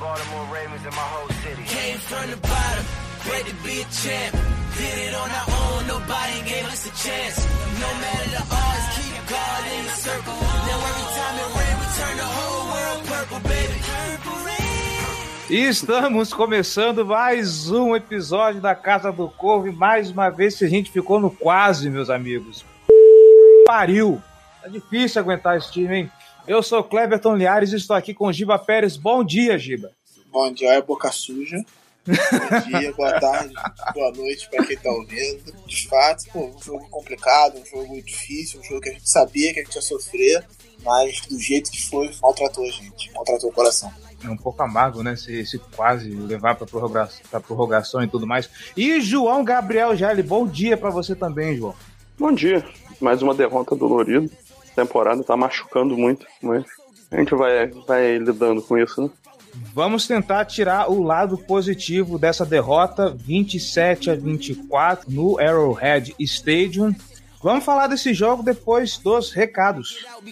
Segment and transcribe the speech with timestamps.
[0.00, 1.62] Baltimore Ravens and my whole city.
[1.64, 2.84] Came from the bottom,
[3.24, 4.34] great to be a champ.
[4.76, 7.36] Did it on our own, nobody gave us a chance.
[7.78, 10.34] No matter the odds, keep God in the circle.
[10.34, 13.78] Now every time it rain, we turn the whole world purple, baby.
[13.86, 14.54] Purple rain.
[15.48, 19.68] E estamos começando mais um episódio da Casa do Corvo.
[19.68, 22.64] E mais uma vez que a gente ficou no quase, meus amigos.
[23.64, 24.20] Pariu!
[24.60, 26.12] Tá difícil aguentar esse time, hein?
[26.46, 28.98] Eu sou Cleberton Liares e estou aqui com Giba Pérez.
[28.98, 29.90] Bom dia, Giba.
[30.30, 31.56] Bom dia, é boca suja.
[32.06, 33.54] Bom dia, boa tarde,
[33.94, 35.54] boa noite para quem tá ouvindo.
[35.66, 39.54] De fato, pô, um jogo complicado, um jogo difícil, um jogo que a gente sabia
[39.54, 40.44] que a gente ia sofrer,
[40.84, 43.90] mas do jeito que foi, maltratou a gente, maltratou o coração.
[44.22, 45.16] É um pouco amargo, né?
[45.16, 48.50] Se, se quase levar para prorrogação, pra prorrogação e tudo mais.
[48.76, 51.74] E João Gabriel Jale, bom dia para você também, João.
[52.18, 52.62] Bom dia.
[53.00, 54.30] Mais uma derrota dolorida.
[54.74, 56.64] Temporada tá machucando muito, mas
[57.10, 59.10] a gente vai, vai lidando com isso, né?
[59.72, 66.94] Vamos tentar tirar o lado positivo dessa derrota 27 a 24 no Arrowhead Stadium.
[67.40, 70.04] Vamos falar desse jogo depois dos recados.
[70.12, 70.24] Out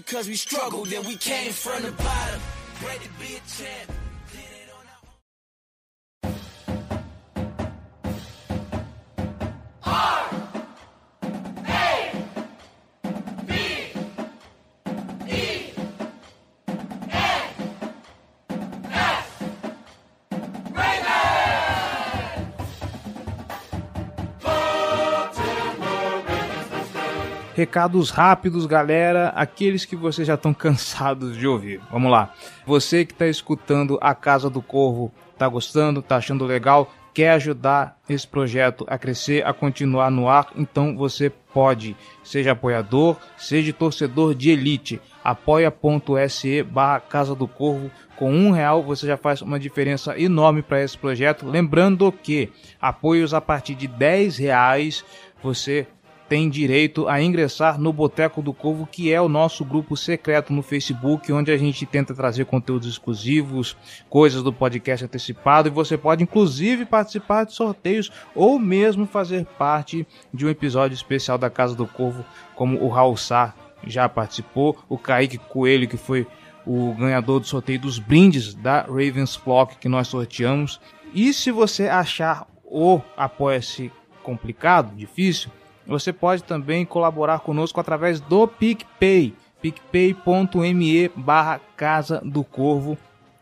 [27.62, 31.80] Recados rápidos, galera, aqueles que vocês já estão cansados de ouvir.
[31.92, 32.34] Vamos lá.
[32.66, 37.96] Você que está escutando a Casa do Corvo, tá gostando, tá achando legal, quer ajudar
[38.08, 41.96] esse projeto a crescer, a continuar no ar, então você pode.
[42.24, 45.00] Seja apoiador, seja torcedor de elite.
[45.22, 47.92] apoia.se barra Casa do Corvo.
[48.16, 51.48] Com um real você já faz uma diferença enorme para esse projeto.
[51.48, 52.50] Lembrando que
[52.80, 55.04] apoios a partir de 10 reais
[55.40, 55.86] você
[56.32, 60.62] tem direito a ingressar no Boteco do Corvo, que é o nosso grupo secreto no
[60.62, 63.76] Facebook, onde a gente tenta trazer conteúdos exclusivos,
[64.08, 70.06] coisas do podcast antecipado, e você pode inclusive participar de sorteios ou mesmo fazer parte
[70.32, 73.52] de um episódio especial da Casa do Corvo, como o Raul Sá
[73.86, 76.26] já participou, o Kaique Coelho, que foi
[76.64, 80.80] o ganhador do sorteio dos brindes da Ravens Flock que nós sorteamos.
[81.12, 85.50] E se você achar o Apoia-se complicado, difícil,
[85.86, 92.96] você pode também colaborar conosco através do PicPay, picpay.me barra Casa do Corvo.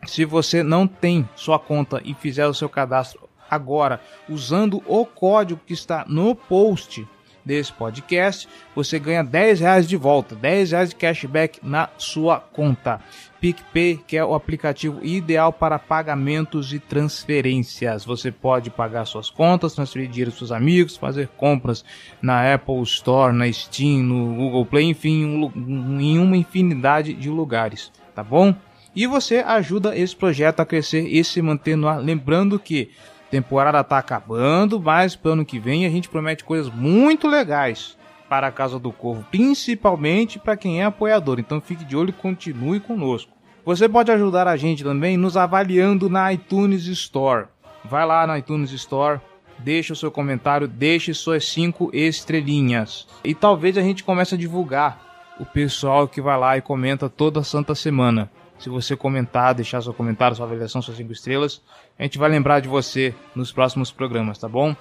[0.05, 5.61] Se você não tem sua conta e fizer o seu cadastro agora usando o código
[5.65, 7.07] que está no post
[7.43, 13.01] desse podcast, você ganha 10 reais de volta, 10 reais de cashback na sua conta.
[13.41, 18.05] PicPay, que é o aplicativo ideal para pagamentos e transferências.
[18.05, 21.83] Você pode pagar suas contas, transferir dinheiro para seus amigos, fazer compras
[22.21, 27.91] na Apple Store, na Steam, no Google Play, enfim, um em uma infinidade de lugares,
[28.13, 28.53] tá bom?
[28.95, 31.97] E você ajuda esse projeto a crescer e se manter no ar.
[31.97, 32.91] Lembrando que
[33.31, 37.97] temporada tá acabando, mas pro ano que vem a gente promete coisas muito legais
[38.31, 41.37] para a Casa do Corvo, principalmente para quem é apoiador.
[41.37, 43.29] Então fique de olho e continue conosco.
[43.65, 47.47] Você pode ajudar a gente também nos avaliando na iTunes Store.
[47.83, 49.19] Vai lá na iTunes Store,
[49.59, 53.05] deixa o seu comentário, deixe suas cinco estrelinhas.
[53.21, 57.43] E talvez a gente comece a divulgar o pessoal que vai lá e comenta toda
[57.43, 58.31] santa semana.
[58.57, 61.61] Se você comentar, deixar seu comentário, sua avaliação, suas cinco estrelas,
[61.99, 64.73] a gente vai lembrar de você nos próximos programas, tá bom?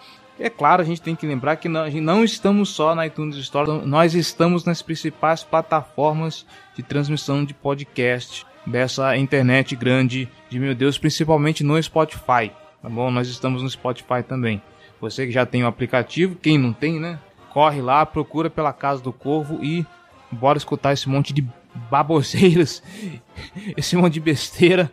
[0.42, 3.86] É claro, a gente tem que lembrar que não, não estamos só na iTunes Store,
[3.86, 10.96] nós estamos nas principais plataformas de transmissão de podcast dessa internet grande de meu Deus,
[10.96, 12.50] principalmente no Spotify,
[12.80, 13.10] tá bom?
[13.10, 14.62] Nós estamos no Spotify também.
[14.98, 17.18] Você que já tem o aplicativo, quem não tem, né?
[17.50, 19.84] Corre lá, procura pela Casa do Corvo e
[20.32, 21.46] bora escutar esse monte de
[21.90, 22.82] baboseiras,
[23.76, 24.90] esse monte de besteira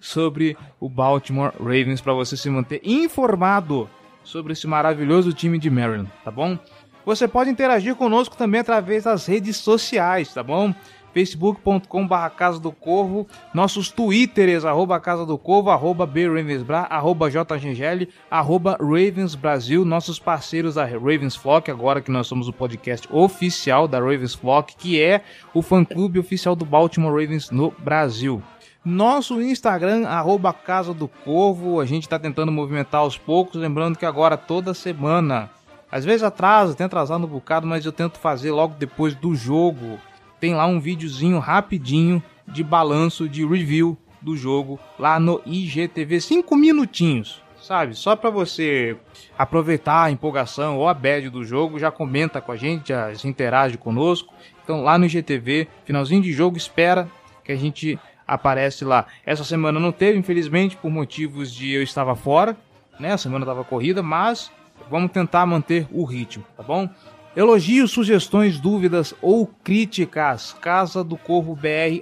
[0.00, 3.90] sobre o Baltimore Ravens para você se manter informado
[4.26, 6.58] sobre esse maravilhoso time de Maryland, tá bom?
[7.04, 10.74] Você pode interagir conosco também através das redes sociais, tá bom?
[11.16, 18.08] facebook.com barra Casa do Corvo, nossos twitters, arroba Casa do Corvo, arroba BRavensBra, arroba JGGL,
[18.30, 23.88] arroba Ravens Brasil, nossos parceiros da Ravens Flock, agora que nós somos o podcast oficial
[23.88, 25.22] da Ravens Flock, que é
[25.54, 28.42] o fã-clube oficial do Baltimore Ravens no Brasil.
[28.88, 34.06] Nosso Instagram, arroba Casa do Corvo, a gente está tentando movimentar aos poucos, lembrando que
[34.06, 35.50] agora toda semana,
[35.90, 39.98] às vezes atrasa, tem atrasado um bocado, mas eu tento fazer logo depois do jogo.
[40.38, 46.54] Tem lá um videozinho rapidinho de balanço, de review do jogo lá no IGTV, 5
[46.54, 47.96] minutinhos, sabe?
[47.96, 48.96] Só para você
[49.36, 53.26] aproveitar a empolgação ou a bad do jogo, já comenta com a gente, já se
[53.26, 54.32] interage conosco.
[54.62, 57.08] Então lá no IGTV, finalzinho de jogo, espera
[57.42, 59.06] que a gente aparece lá.
[59.24, 62.56] Essa semana não teve, infelizmente, por motivos de eu estava fora,
[62.98, 63.12] né?
[63.12, 64.50] A semana estava corrida, mas
[64.90, 66.88] vamos tentar manter o ritmo, tá bom?
[67.36, 72.00] Elogios, sugestões, dúvidas ou críticas, casa do corvo br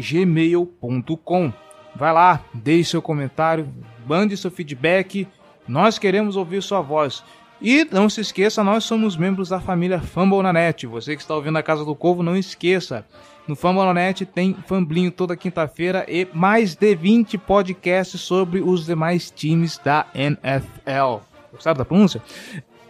[0.00, 1.52] gmail.com.
[1.94, 3.68] Vai lá, deixe seu comentário,
[4.06, 5.28] mande seu feedback.
[5.68, 7.22] Nós queremos ouvir sua voz.
[7.60, 10.86] E não se esqueça, nós somos membros da família Fambonanet.
[10.86, 13.06] Você que está ouvindo a Casa do Corvo, não esqueça.
[13.46, 19.78] No Fambonanet tem Famblinho toda quinta-feira e mais de 20 podcasts sobre os demais times
[19.78, 21.24] da NFL.
[21.52, 22.22] Gostaram da pronúncia?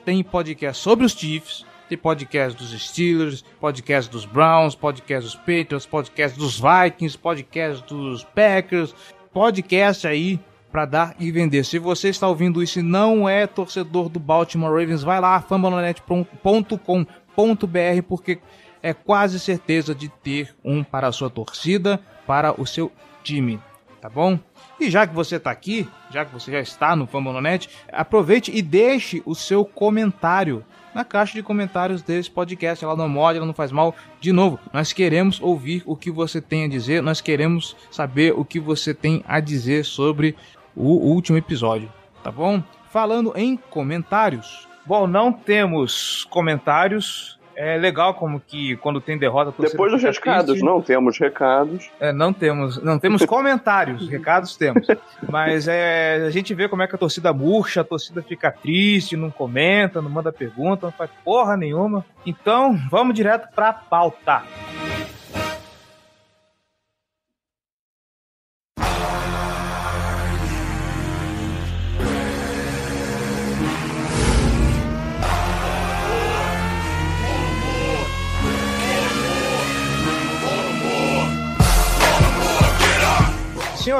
[0.05, 5.87] Tem podcast sobre os Chiefs, tem podcast dos Steelers, podcast dos Browns, podcast dos Patriots,
[5.87, 8.95] podcast dos Vikings, podcast dos Packers,
[9.33, 10.39] podcast aí
[10.71, 11.65] para dar e vender.
[11.65, 18.03] Se você está ouvindo isso e não é torcedor do Baltimore Ravens, vai lá fambonanet.com.br
[18.09, 18.39] porque
[18.83, 22.91] é quase certeza de ter um para a sua torcida, para o seu
[23.23, 23.61] time,
[24.01, 24.39] tá bom?
[24.81, 28.61] E já que você está aqui, já que você já está no Fambonanet, aproveite e
[28.61, 30.65] deixe o seu comentário
[30.95, 32.85] na caixa de comentários desse podcast.
[32.85, 33.95] Ela não morde, ela não faz mal.
[34.21, 38.45] De novo, nós queremos ouvir o que você tem a dizer, nós queremos saber o
[38.45, 40.37] que você tem a dizer sobre
[40.75, 41.93] o último episódio,
[42.23, 42.63] tá bom?
[42.91, 44.67] Falando em comentários.
[44.85, 49.55] Bom, não temos comentários é legal como que quando tem derrota...
[49.57, 50.65] Depois dos recados, triste.
[50.65, 51.89] não temos recados.
[52.01, 54.85] É, não temos, não temos comentários, recados temos.
[55.31, 59.17] Mas é, a gente vê como é que a torcida murcha, a torcida fica triste,
[59.17, 62.05] não comenta, não manda pergunta, não faz porra nenhuma.
[62.27, 64.43] Então, vamos direto pra pauta.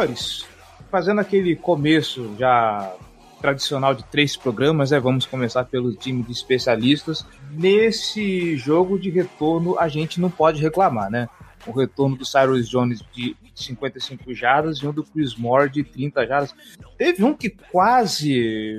[0.03, 0.45] Senhores,
[0.91, 2.95] fazendo aquele começo já
[3.41, 7.27] tradicional de três programas, é, vamos começar pelo time de especialistas.
[7.51, 11.29] Nesse jogo de retorno, a gente não pode reclamar, né?
[11.67, 16.27] O retorno do Cyrus Jones de 55 jardas e um do Chris Moore de 30
[16.27, 16.55] jardas.
[16.97, 18.79] Teve um que quase,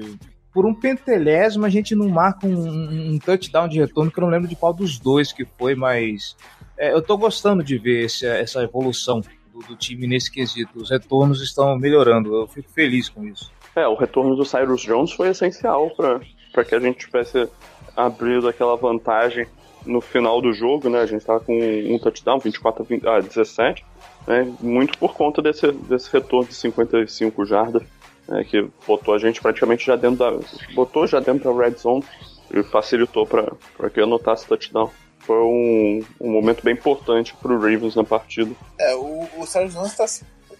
[0.54, 4.32] por um pentelésimo, a gente não marca um, um touchdown de retorno, que eu não
[4.32, 6.36] lembro de qual dos dois que foi, mas
[6.78, 9.22] é, eu tô gostando de ver essa evolução
[9.68, 10.80] do, time nesse quesito.
[10.80, 13.52] Os retornos estão melhorando, eu fico feliz com isso.
[13.76, 17.48] É, o retorno do Cyrus Jones foi essencial para que a gente tivesse
[17.96, 19.48] abrido aquela vantagem
[19.86, 21.02] no final do jogo, né?
[21.02, 23.86] A gente estava com um touchdown, 24 a, 20, a 17,
[24.28, 24.54] né?
[24.62, 27.84] muito por conta desse, desse retorno de 55 jardas,
[28.28, 28.44] né?
[28.44, 30.40] que botou a gente praticamente já dentro da.
[30.74, 32.04] botou já dentro da red zone
[32.52, 34.90] e facilitou para que eu anotasse touchdown
[35.26, 38.54] foi um, um momento bem importante para o Ravens na partida.
[38.78, 40.06] É, o, o Sérgio Jones está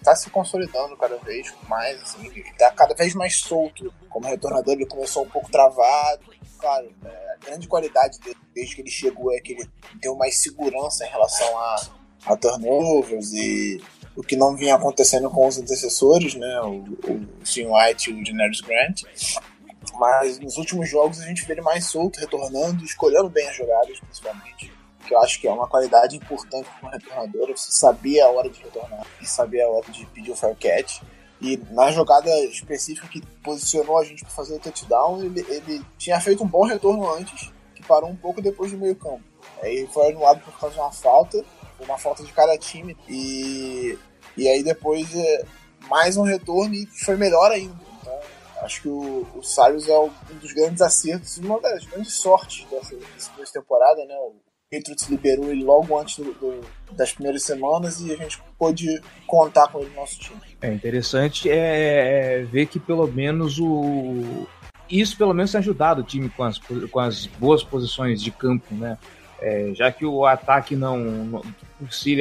[0.02, 4.74] tá se consolidando cada vez mais, assim, está cada vez mais solto como retornador.
[4.74, 6.22] Ele começou um pouco travado,
[6.58, 9.68] claro, é, a grande qualidade dele desde que ele chegou é que ele
[10.00, 11.76] deu mais segurança em relação a,
[12.26, 13.82] a turnovers e
[14.16, 18.24] o que não vinha acontecendo com os antecessores, né, o, o Sim White e o
[18.24, 19.02] Denarius Grant.
[19.98, 24.00] Mas nos últimos jogos a gente vê ele mais solto, retornando, escolhendo bem as jogadas,
[24.00, 24.72] principalmente.
[25.06, 28.48] Que eu acho que é uma qualidade importante para um retornador, você saber a hora
[28.48, 31.02] de retornar e saber a hora de pedir o fair catch.
[31.40, 36.18] E na jogada específica que posicionou a gente para fazer o touchdown, ele, ele tinha
[36.20, 39.22] feito um bom retorno antes, que parou um pouco depois do meio campo.
[39.62, 41.44] Aí foi anulado por causa de uma falta,
[41.80, 42.96] uma falta de cada time.
[43.08, 43.98] E,
[44.36, 45.44] e aí depois é,
[45.88, 47.93] mais um retorno e foi melhor ainda.
[48.64, 53.52] Acho que o, o é um dos grandes acertos, uma das grandes sortes dessa, dessa
[53.52, 54.14] temporada, né?
[54.14, 54.36] O
[54.72, 56.60] Patriots liberou ele logo antes do, do,
[56.92, 60.40] das primeiras semanas e a gente pôde contar com ele no nosso time.
[60.62, 64.46] É interessante é, é ver que pelo menos o
[64.88, 68.74] isso pelo menos tem ajudado o time com as, com as boas posições de campo,
[68.74, 68.98] né?
[69.40, 71.42] É, já que o ataque não, não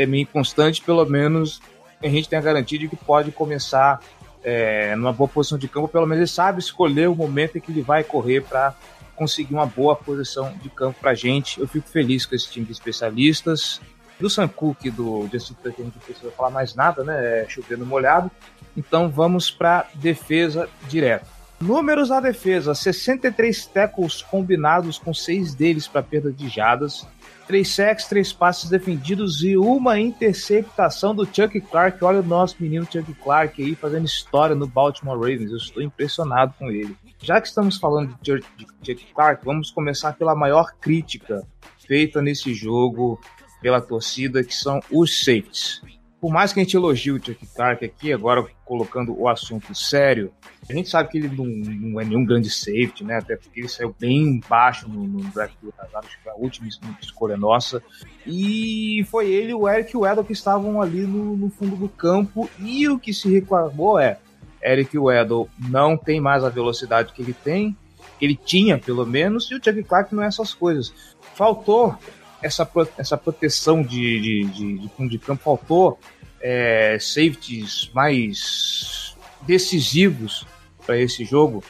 [0.01, 1.61] é meio inconstante, pelo menos
[2.01, 4.01] a gente tem a garantia de que pode começar
[4.43, 7.71] é, numa boa posição de campo, pelo menos ele sabe escolher o momento em que
[7.71, 8.75] ele vai correr para
[9.15, 11.59] conseguir uma boa posição de campo para a gente.
[11.59, 13.79] Eu fico feliz com esse time de especialistas.
[14.19, 17.41] Do Sam Cook do Justin Tucker, não precisa falar mais nada, né?
[17.41, 18.29] É chovendo molhado.
[18.75, 21.27] Então vamos para defesa direto.
[21.59, 27.07] Números da defesa: 63 tackles combinados, com seis deles para perda de jadas,
[27.47, 32.03] três sacks, três passes defendidos e uma interceptação do Chuck Clark.
[32.03, 35.51] Olha o nosso menino Chuck Clark aí fazendo história no Baltimore Ravens.
[35.51, 36.95] Eu estou impressionado com ele.
[37.21, 38.41] Já que estamos falando de
[38.83, 41.45] Chuck Clark, vamos começar pela maior crítica
[41.85, 43.19] feita nesse jogo
[43.61, 45.81] pela torcida, que são os safeties.
[46.23, 50.31] Por mais que a gente elogie o Chuck Clark aqui, agora colocando o assunto sério,
[50.69, 53.17] a gente sabe que ele não, não é nenhum grande safety, né?
[53.17, 56.69] Até porque ele saiu bem baixo no, no draft do que foi a última
[57.01, 57.83] escolha nossa.
[58.25, 61.89] E foi ele e o Eric e Edel que estavam ali no, no fundo do
[61.89, 62.49] campo.
[62.57, 64.17] E o que se reclamou é:
[64.63, 67.75] Eric Weddle não tem mais a velocidade que ele tem,
[68.17, 70.93] que ele tinha pelo menos, e o Chuck Clark não é essas coisas.
[71.35, 71.97] Faltou
[72.43, 75.97] essa, essa proteção de, de, de, de fundo de campo, faltou
[76.41, 80.45] é, safeties mais decisivos
[80.85, 81.63] para esse jogo?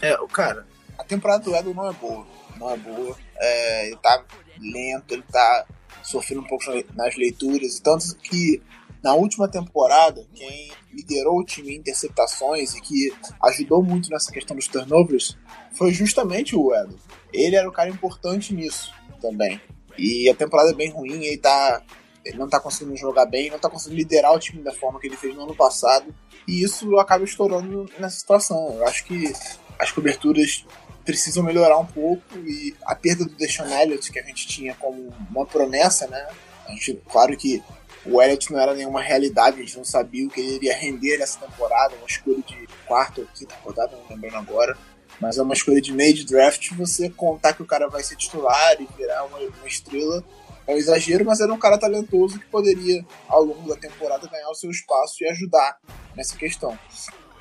[0.00, 2.26] É, cara, a temporada do Edel não é boa.
[2.56, 3.16] Não é boa.
[3.36, 4.24] É, ele tá
[4.58, 5.66] lento, ele tá
[6.02, 7.80] sofrendo um pouco nas leituras.
[7.80, 8.62] Tanto que
[9.02, 13.12] na última temporada, quem liderou o time em interceptações e que
[13.44, 15.36] ajudou muito nessa questão dos turnovers
[15.72, 16.98] foi justamente o Edel.
[17.32, 19.60] Ele era o cara importante nisso também.
[19.98, 21.82] E a temporada é bem ruim, ele tá.
[22.22, 25.06] Ele não tá conseguindo jogar bem, não tá conseguindo liderar o time da forma que
[25.06, 26.14] ele fez no ano passado.
[26.46, 28.76] E isso acaba estourando nessa situação.
[28.76, 29.32] Eu acho que
[29.78, 30.66] as coberturas
[31.02, 35.12] precisam melhorar um pouco e a perda do Deshaun Elliott, que a gente tinha como
[35.30, 36.28] uma promessa, né?
[36.66, 37.62] A gente, claro que
[38.04, 41.18] o Elliott não era nenhuma realidade, a gente não sabia o que ele iria render
[41.18, 44.76] nessa temporada, uma escolha de quarta ou quinta rodada, não lembrando agora.
[45.20, 48.16] Mas é uma escolha de meio de draft, você contar que o cara vai ser
[48.16, 50.24] titular e virar uma, uma estrela
[50.70, 54.48] é um exagero, mas era um cara talentoso que poderia, ao longo da temporada, ganhar
[54.48, 55.78] o seu espaço e ajudar
[56.16, 56.78] nessa questão.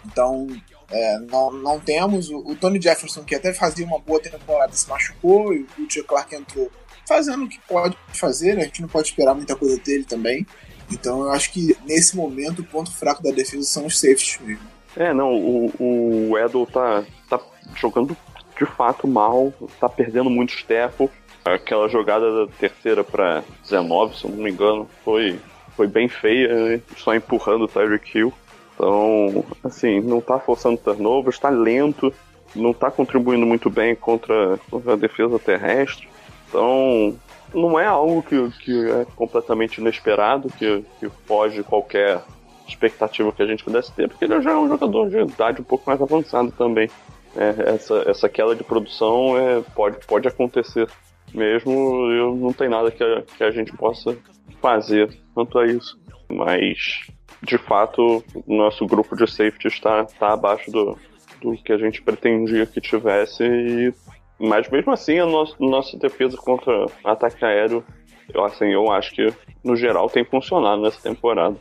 [0.06, 0.48] Então,
[0.90, 2.30] é, não, não temos.
[2.30, 6.04] O, o, Tony Jefferson, que até fazia uma boa temporada, se machucou, e o Tio
[6.04, 6.72] Clark entrou
[7.08, 8.64] fazendo o que pode fazer, né?
[8.64, 10.46] a gente não pode esperar muita coisa dele também.
[10.92, 14.68] Então, eu acho que nesse momento o ponto fraco da defesa são os safeties mesmo.
[14.98, 17.40] É, não, o, o Edel tá, tá
[17.76, 18.16] jogando
[18.58, 21.10] de fato mal, tá perdendo muito tempo.
[21.46, 25.40] Aquela jogada da terceira para 19, se eu não me engano, foi,
[25.76, 26.82] foi bem feia, né?
[26.98, 28.34] só empurrando o Tyreek Hill.
[28.76, 32.14] Então, assim, não tá forçando turnovers, está lento,
[32.56, 36.08] não tá contribuindo muito bem contra, contra a defesa terrestre.
[36.48, 37.16] Então,
[37.54, 42.22] não é algo que, que é completamente inesperado, que, que foge qualquer
[42.68, 45.64] expectativa que a gente pudesse ter, porque ele já é um jogador de idade um
[45.64, 46.90] pouco mais avançado também.
[47.36, 50.88] É, essa, essa queda de produção é, pode, pode acontecer
[51.34, 54.18] mesmo, eu não tem nada que a, que a gente possa
[54.62, 56.00] fazer quanto a isso.
[56.28, 57.02] Mas,
[57.44, 60.98] de fato, o nosso grupo de safety está, está abaixo do,
[61.42, 63.94] do que a gente pretendia que tivesse e
[64.40, 67.84] mas mesmo assim, a nossa, nossa defesa contra ataque aéreo,
[68.34, 71.58] eu, assim, eu acho que no geral tem funcionado nessa temporada.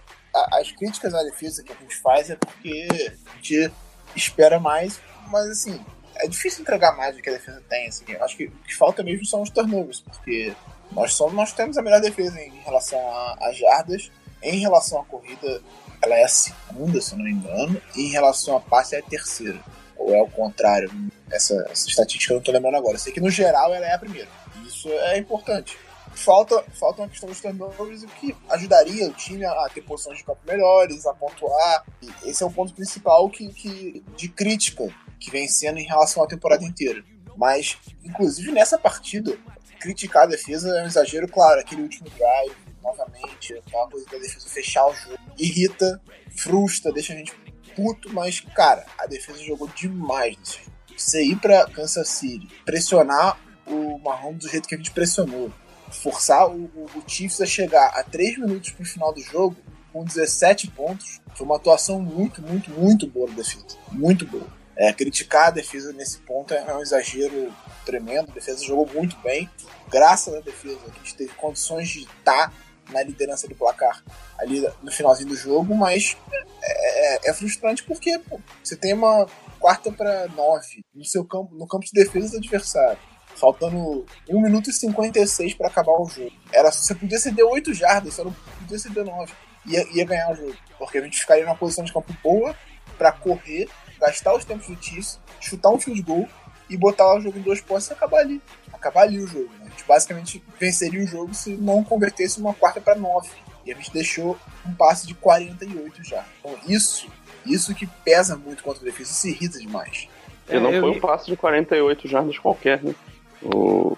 [0.53, 2.87] As críticas à defesa que a gente faz é porque
[3.27, 3.73] a gente
[4.15, 5.85] espera mais, mas assim,
[6.17, 7.87] é difícil entregar mais do que a defesa tem.
[7.89, 8.05] Assim.
[8.09, 10.55] Eu acho que o que falta mesmo são os turnovers, porque
[10.93, 13.01] nós, somos, nós temos a melhor defesa em relação
[13.41, 14.11] às jardas.
[14.43, 15.61] Em relação à corrida,
[16.01, 19.03] ela é a segunda, se não me engano, e em relação a passe é a
[19.03, 19.59] terceira.
[19.97, 20.91] Ou é o contrário,
[21.31, 22.95] essa, essa estatística eu não estou lembrando agora.
[22.95, 24.29] Eu sei que no geral ela é a primeira.
[24.65, 25.77] Isso é importante.
[26.15, 30.25] Falta, falta uma questão dos turnovers, o que ajudaria o time a ter posições de
[30.25, 31.85] campo melhores, a pontuar.
[32.01, 36.23] E esse é o ponto principal que, que, de crítica que vem sendo em relação
[36.23, 37.05] à temporada inteira.
[37.37, 39.37] Mas, inclusive nessa partida,
[39.79, 41.61] criticar a defesa é um exagero, claro.
[41.61, 46.01] Aquele último drive, novamente, aquela coisa da defesa fechar o jogo, irrita,
[46.37, 47.33] frustra, deixa a gente
[47.75, 50.73] puto, mas, cara, a defesa jogou demais nesse jogo.
[50.97, 55.53] Você ir pra Kansas City, pressionar o Mahomes do jeito que a gente pressionou,
[55.91, 59.57] forçar o, o, o Chiefs a chegar a 3 minutos pro final do jogo
[59.93, 63.65] com 17 pontos, foi uma atuação muito, muito, muito boa da defesa.
[63.93, 64.58] Muito boa.
[64.79, 67.53] É, criticar a defesa nesse ponto é um exagero
[67.85, 68.31] tremendo.
[68.31, 69.51] A defesa jogou muito bem.
[69.91, 72.53] Graças à defesa, a gente teve condições de estar
[72.91, 74.03] na liderança do placar
[74.39, 76.17] ali no finalzinho do jogo, mas
[76.63, 79.27] é, é, é frustrante porque pô, você tem uma
[79.59, 82.99] quarta para nove no seu campo, no campo de defesa do adversário.
[83.35, 86.33] faltando 1 minuto e 56 para acabar o jogo.
[86.53, 89.33] Era, você podia ceder 8 jardas, você não podia ceder 9.
[89.67, 92.57] Ia, ia ganhar o jogo, porque a gente ficaria numa posição de campo boa
[92.97, 93.69] para correr,
[94.01, 96.29] gastar os tempos fictícios, chutar um field goal
[96.69, 98.41] e botar o jogo em duas posses e acabar ali.
[98.73, 99.51] Acabar ali o jogo.
[99.59, 99.67] Né?
[99.67, 103.29] A gente basicamente venceria o jogo se não convertesse uma quarta para 9.
[103.65, 106.25] E a gente deixou um passe de 48 já.
[106.41, 107.09] Então isso,
[107.45, 110.09] isso que pesa muito contra a defesa, isso irrita demais.
[110.49, 112.95] E não É, foi um passe de 48 jardas qualquer, né?
[113.43, 113.97] O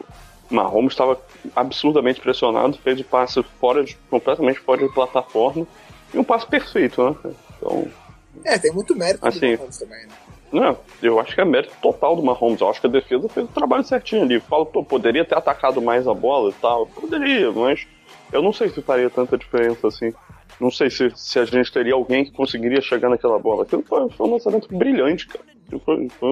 [0.50, 1.20] Mahomes estava
[1.54, 5.66] absurdamente pressionado, fez o passe fora de, completamente fora de plataforma
[6.12, 7.32] e um passe perfeito, né?
[7.56, 7.86] Então,
[8.44, 9.52] É, tem muito mérito Assim.
[9.52, 10.12] do Mahomes também, né?
[10.52, 12.60] não, eu acho que é mérito total do Mahomes.
[12.60, 14.40] Eu acho que a defesa fez o trabalho certinho ali.
[14.40, 16.86] Falo, pô, poderia ter atacado mais a bola e tal.
[16.86, 17.86] Poderia, mas
[18.32, 20.12] eu não sei se faria tanta diferença assim.
[20.60, 23.62] Não sei se, se a gente teria alguém que conseguiria chegar naquela bola.
[23.62, 25.44] Aquilo foi, foi um lançamento brilhante, cara.
[25.84, 26.28] Foi, foi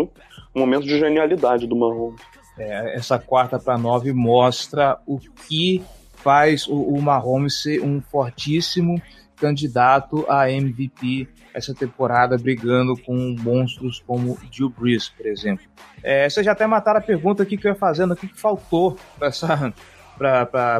[0.54, 2.20] um momento de genialidade do Mahomes.
[2.58, 5.82] É, essa quarta para nove mostra o que
[6.16, 9.00] faz o, o Mahomes ser um fortíssimo
[9.40, 15.64] candidato a MVP essa temporada, brigando com monstros como Drew Brees, por exemplo.
[16.02, 18.38] É, vocês já até mataram a pergunta aqui que eu ia fazendo, o que, que
[18.40, 19.74] faltou para essa,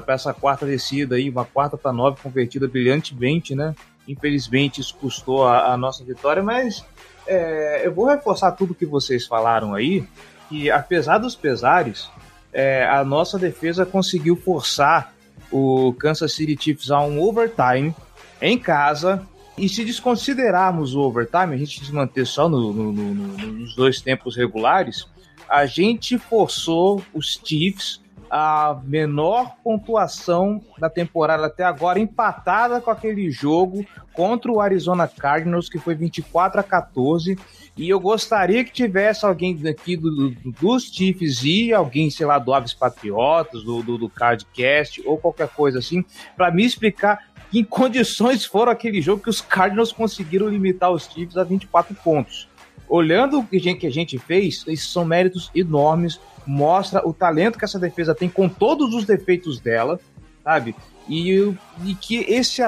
[0.07, 3.75] essa quarta descida aí, uma quarta para nove convertida brilhantemente, né?
[4.07, 6.85] Infelizmente isso custou a, a nossa vitória, mas
[7.27, 10.07] é, eu vou reforçar tudo que vocês falaram aí,
[10.49, 12.09] que apesar dos pesares,
[12.53, 15.13] é, a nossa defesa conseguiu forçar
[15.51, 17.95] o Kansas City Chiefs a um overtime
[18.41, 19.23] em casa.
[19.57, 23.75] E se desconsiderarmos o overtime, a gente se manter só no- no- no- no- nos
[23.75, 25.07] dois tempos regulares,
[25.49, 33.31] a gente forçou os Chiefs a menor pontuação da temporada até agora, empatada com aquele
[33.31, 37.39] jogo contra o Arizona Cardinals, que foi 24 a 14.
[37.75, 42.39] E eu gostaria que tivesse alguém daqui do, do- dos Chiefs e alguém, sei lá,
[42.39, 46.05] do Aves Patriotas, do, do, do Cardcast ou qualquer coisa assim,
[46.37, 51.37] para me explicar em condições foram aquele jogo que os Cardinals conseguiram limitar os Chiefs
[51.37, 52.49] a 24 pontos.
[52.89, 57.79] Olhando o que a gente, fez, esses são méritos enormes, mostra o talento que essa
[57.79, 60.01] defesa tem com todos os defeitos dela,
[60.43, 60.75] sabe?
[61.09, 62.63] E, e que esse,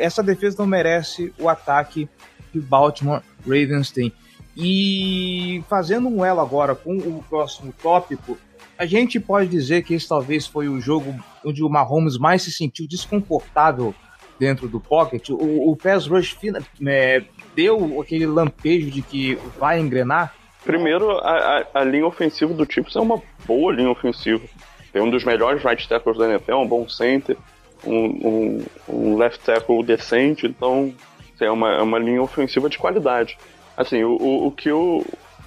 [0.00, 2.08] essa defesa não merece o ataque
[2.52, 4.12] que Baltimore Ravens tem.
[4.56, 8.36] E fazendo um elo agora com o próximo tópico,
[8.76, 12.50] a gente pode dizer que esse talvez foi o jogo onde o Mahomes mais se
[12.50, 13.94] sentiu desconfortável
[14.40, 15.28] dentro do pocket.
[15.28, 17.22] O, o pass rush fina- é,
[17.54, 20.34] deu aquele lampejo de que vai engrenar.
[20.64, 24.42] Primeiro, a, a- a linha ofensiva do Chiefs é uma boa linha ofensiva.
[24.92, 27.36] Tem um dos melhores right tackles da NFL, um bom center,
[27.84, 30.92] um, um- um left tackle decente, então
[31.38, 33.36] é uma, é uma linha ofensiva de qualidade.
[33.76, 35.04] Assim, o, o, o que o,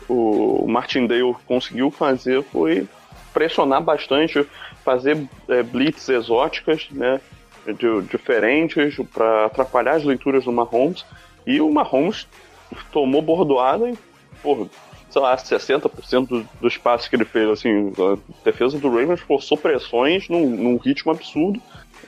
[0.07, 2.87] o Martindale conseguiu fazer foi
[3.33, 4.45] pressionar bastante,
[4.85, 5.17] fazer
[5.49, 7.19] é, blitz exóticas, né,
[7.67, 11.05] de- diferentes, para atrapalhar as leituras do Mahomes,
[11.45, 12.27] e o Mahomes
[12.91, 13.97] tomou bordoada e,
[14.41, 14.67] porra,
[15.09, 19.57] sei lá, 60% do, dos passes que ele fez, assim, a defesa do Ravens forçou
[19.57, 21.61] pressões num, num ritmo absurdo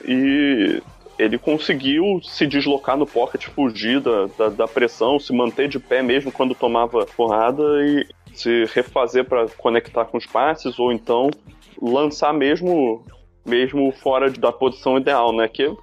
[0.04, 0.82] e
[1.18, 6.02] ele conseguiu se deslocar no pocket, fugir da, da, da pressão, se manter de pé
[6.02, 11.30] mesmo quando tomava porrada e se refazer para conectar com os passes ou então
[11.80, 13.04] lançar mesmo
[13.46, 15.48] mesmo fora da posição ideal, né?
[15.48, 15.74] Que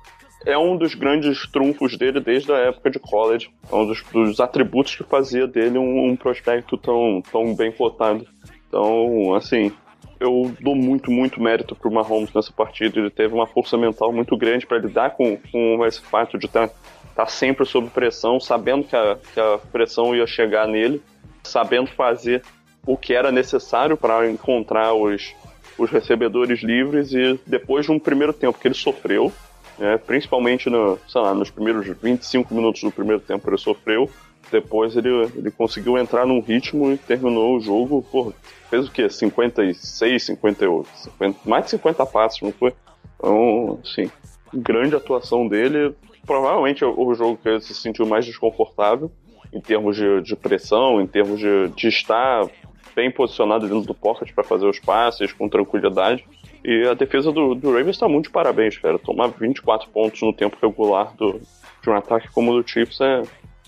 [0.45, 3.49] é um dos grandes trunfos dele desde a época de college.
[3.71, 8.28] É um dos, dos atributos que fazia dele um, um prospecto tão, tão bem cotado.
[8.67, 9.71] Então, assim,
[10.19, 12.99] eu dou muito, muito mérito pro Mahomes nessa partida.
[12.99, 16.69] Ele teve uma força mental muito grande para lidar com, com esse fato de estar
[17.15, 21.02] tá sempre sob pressão, sabendo que a, que a pressão ia chegar nele,
[21.43, 22.43] sabendo fazer
[22.86, 25.34] o que era necessário para encontrar os,
[25.78, 29.32] os recebedores livres e depois de um primeiro tempo que ele sofreu,
[29.78, 34.10] né, principalmente no, lá, nos primeiros 25 minutos do primeiro tempo ele sofreu,
[34.52, 38.34] depois ele, ele conseguiu entrar num ritmo e terminou o jogo, porra,
[38.70, 39.10] fez o quê?
[39.10, 42.74] 56, 58, 50, mais de 50 passos, não foi?
[43.18, 44.12] Então, assim,
[44.54, 49.12] grande atuação dele, provavelmente o jogo que ele se sentiu mais desconfortável
[49.52, 52.48] em termos de, de pressão, em termos de, de estar
[52.96, 56.26] bem posicionado dentro do pocket para fazer os passes com tranquilidade.
[56.64, 58.98] E a defesa do, do Ravens está muito de parabéns, cara.
[58.98, 61.42] Tomar 24 pontos no tempo regular do,
[61.82, 63.24] de um ataque como o do Chiefs é,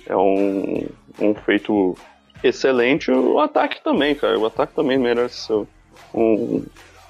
[0.07, 0.87] é um,
[1.19, 1.95] um feito
[2.41, 3.11] excelente.
[3.11, 4.39] O ataque também, cara.
[4.39, 5.67] O ataque também merece seu,
[6.13, 6.63] um,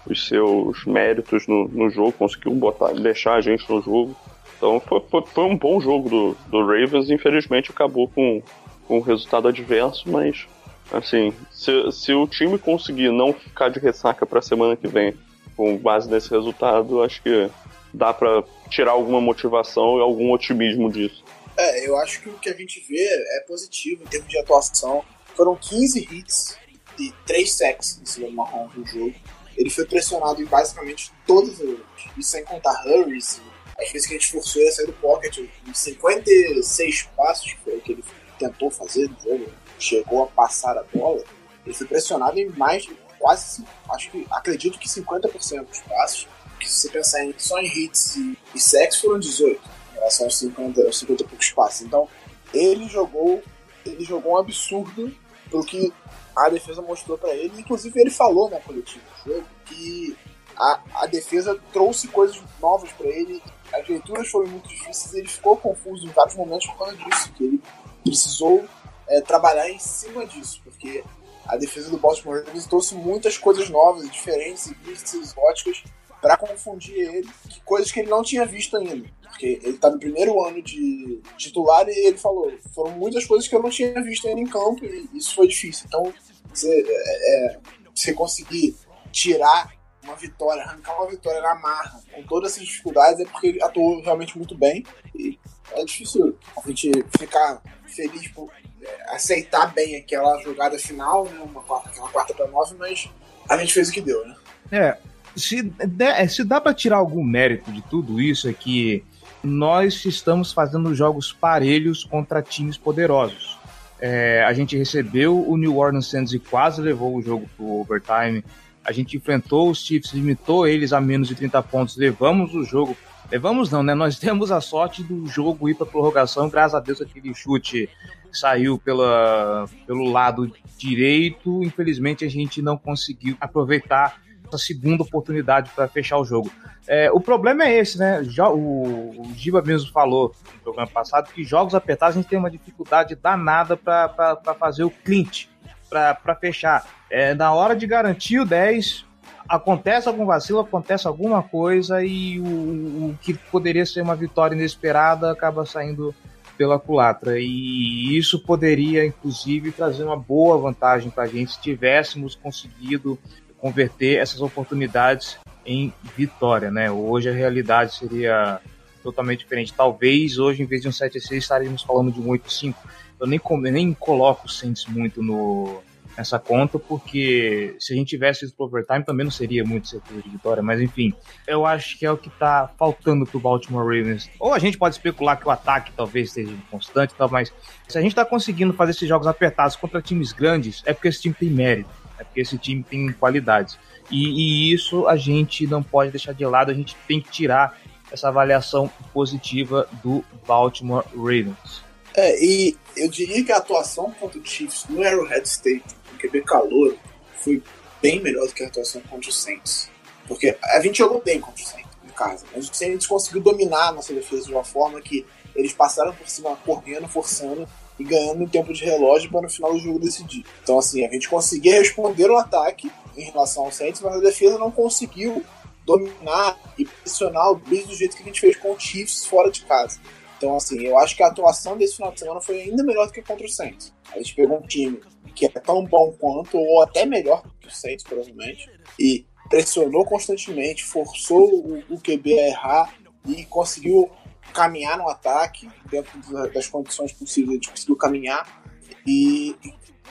[0.10, 2.14] os seus méritos no, no jogo.
[2.14, 4.16] Conseguiu botar, deixar a gente no jogo.
[4.58, 7.12] Então foi, foi, foi um bom jogo do, do Ravens.
[7.12, 8.42] Infelizmente acabou com,
[8.88, 10.48] com um resultado adverso, mas
[10.92, 15.18] Assim, se, se o time conseguir não ficar de ressaca pra semana que vem,
[15.56, 17.50] com base nesse resultado, acho que
[17.94, 21.24] dá pra tirar alguma motivação e algum otimismo disso.
[21.58, 25.04] É, eu acho que o que a gente vê é positivo em termos de atuação.
[25.36, 26.58] Foram 15 hits
[27.00, 29.16] e 3 sacks em cima do Mahomes no jogo.
[29.56, 31.86] Ele foi pressionado em basicamente todos os jogos.
[32.18, 33.42] E sem contar hurries,
[33.80, 35.38] às vezes que a gente forçou ele a sair do pocket.
[35.38, 38.04] Em 56 passos, que foi que ele
[38.38, 41.24] tentou fazer no jogo, chegou a passar a bola.
[41.66, 46.28] Ele foi pressionado em mais de quase, acho que, acredito que 50% dos passos.
[46.60, 49.60] Que se você pensar em, só em hits e, e sacks, foram 18
[49.92, 51.82] em relação aos 50, aos 50 e poucos passos.
[51.82, 52.08] Então,
[52.54, 53.44] ele jogou,
[53.86, 55.14] ele jogou um absurdo
[55.50, 55.94] pro que
[56.36, 57.60] a defesa mostrou para ele.
[57.60, 60.18] Inclusive, ele falou na coletiva do jogo que
[60.58, 63.42] a, a defesa trouxe coisas novas para ele.
[63.74, 67.44] As leituras foram muito difíceis ele ficou confuso em vários momentos por causa disso, que
[67.44, 67.62] ele
[68.04, 68.66] precisou
[69.08, 71.04] é, trabalhar em cima disso, porque
[71.46, 75.84] a defesa do Baltimore Ravens trouxe muitas coisas novas, diferentes e exóticas
[76.22, 77.30] para confundir ele,
[77.64, 79.08] coisas que ele não tinha visto ainda.
[79.22, 83.56] Porque ele tá no primeiro ano de titular e ele falou: foram muitas coisas que
[83.56, 85.86] eu não tinha visto ainda em campo e isso foi difícil.
[85.88, 86.12] Então,
[86.50, 87.60] você, é, é
[87.94, 88.76] você conseguir
[89.12, 89.72] tirar
[90.04, 94.02] uma vitória, arrancar uma vitória na marra, com todas essas dificuldades, é porque ele atuou
[94.02, 94.84] realmente muito bem.
[95.14, 95.38] E
[95.74, 98.75] é difícil a gente ficar feliz por é,
[99.08, 103.10] aceitar bem aquela jogada final, né, uma aquela quarta para nove, mas
[103.50, 104.36] a gente fez o que deu, né?
[104.72, 104.98] É,
[105.36, 109.04] se, é, se dá para tirar algum mérito de tudo isso é que
[109.44, 113.58] nós estamos fazendo jogos parelhos contra times poderosos.
[114.00, 117.82] É, a gente recebeu o New Orleans Saints e quase levou o jogo para o
[117.82, 118.44] overtime.
[118.84, 122.98] A gente enfrentou os Chiefs, limitou eles a menos de 30 pontos, levamos o jogo.
[123.32, 123.94] Levamos não, né?
[123.94, 127.90] Nós temos a sorte do jogo ir para prorrogação, graças a Deus aquele chute
[128.38, 131.64] saiu pela, pelo lado direito.
[131.64, 136.52] Infelizmente a gente não conseguiu aproveitar essa segunda oportunidade para fechar o jogo.
[136.88, 138.22] É, o problema é esse, né?
[138.52, 142.52] O, o Giba mesmo falou no programa passado que jogos apertados a gente tem uma
[142.52, 145.50] dificuldade danada para fazer o clinch,
[145.90, 146.86] para fechar.
[147.10, 149.06] É, na hora de garantir o 10,
[149.50, 155.32] acontece algum vacilo, acontece alguma coisa e o, o que poderia ser uma vitória inesperada
[155.32, 156.14] acaba saindo
[156.58, 157.40] pela culatra.
[157.40, 163.18] E isso poderia, inclusive, trazer uma boa vantagem para a gente se tivéssemos conseguido
[163.58, 166.92] converter essas oportunidades em vitória, né?
[166.92, 168.60] Hoje a realidade seria
[169.02, 169.74] totalmente diferente.
[169.74, 172.90] Talvez hoje, em vez de um 7 6 estaríamos falando de um 8 5
[173.20, 173.40] Eu nem,
[173.72, 175.82] nem coloco o Saints muito no,
[176.18, 180.22] nessa conta, porque se a gente tivesse isso pro overtime também não seria muito certeza
[180.22, 181.14] de vitória, mas enfim,
[181.48, 184.30] eu acho que é o que tá faltando pro Baltimore Ravens.
[184.40, 187.54] Ou a gente pode especular que o ataque talvez esteja constante e tal, mas
[187.88, 191.22] se a gente tá conseguindo fazer esses jogos apertados contra times grandes, é porque esse
[191.22, 193.78] time tem mérito, é porque esse time tem qualidade.
[194.10, 197.78] E, e isso a gente não pode deixar de lado, a gente tem que tirar
[198.12, 201.84] essa avaliação positiva do Baltimore Ravens.
[202.16, 205.84] É, e eu diria que a atuação contra o Chiefs no Arrowhead State,
[206.28, 206.96] QB calor,
[207.36, 207.62] foi
[208.02, 209.90] bem melhor do que a atuação contra o Saints.
[210.28, 213.90] Porque a gente jogou bem contra o Saints em casa, mas o Saints conseguiu dominar
[213.90, 218.44] a nossa defesa de uma forma que eles passaram por cima correndo, forçando e ganhando
[218.44, 220.46] em tempo de relógio para no final do jogo decidir.
[220.62, 224.58] Então, assim, a gente conseguia responder o ataque em relação ao Saints, mas a defesa
[224.58, 225.44] não conseguiu
[225.86, 229.50] dominar e pressionar o Bills do jeito que a gente fez com o Chiefs fora
[229.50, 230.00] de casa.
[230.38, 233.14] Então, assim, eu acho que a atuação desse final de semana foi ainda melhor do
[233.14, 233.94] que contra o Saints.
[234.12, 235.00] A gente pegou um time
[235.34, 240.84] que é tão bom quanto, ou até melhor que o Saints, provavelmente, e pressionou constantemente,
[240.84, 242.96] forçou o, o QB a errar
[243.28, 244.10] e conseguiu
[244.54, 246.20] caminhar no ataque, dentro
[246.54, 248.64] das condições possíveis, gente conseguiu caminhar
[249.06, 249.56] e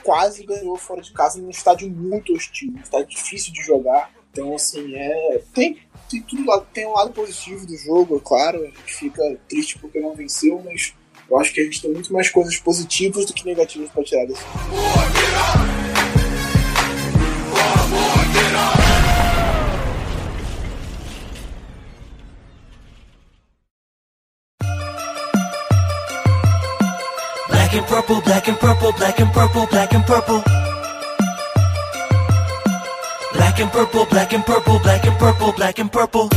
[0.03, 4.13] quase ganhou fora de casa num estádio muito hostil, um estádio difícil de jogar.
[4.31, 8.65] Então, assim, é, tem, tem tudo tem um lado positivo do jogo, é claro, a
[8.65, 10.93] gente fica triste porque não venceu, mas
[11.29, 14.25] eu acho que a gente tem muito mais coisas positivas do que negativas para tirar
[14.25, 14.43] desse.
[27.49, 30.43] Black and purple, black and purple, black and purple, black and purple.
[33.33, 36.29] Black and purple, black and purple, black and purple, black and purple.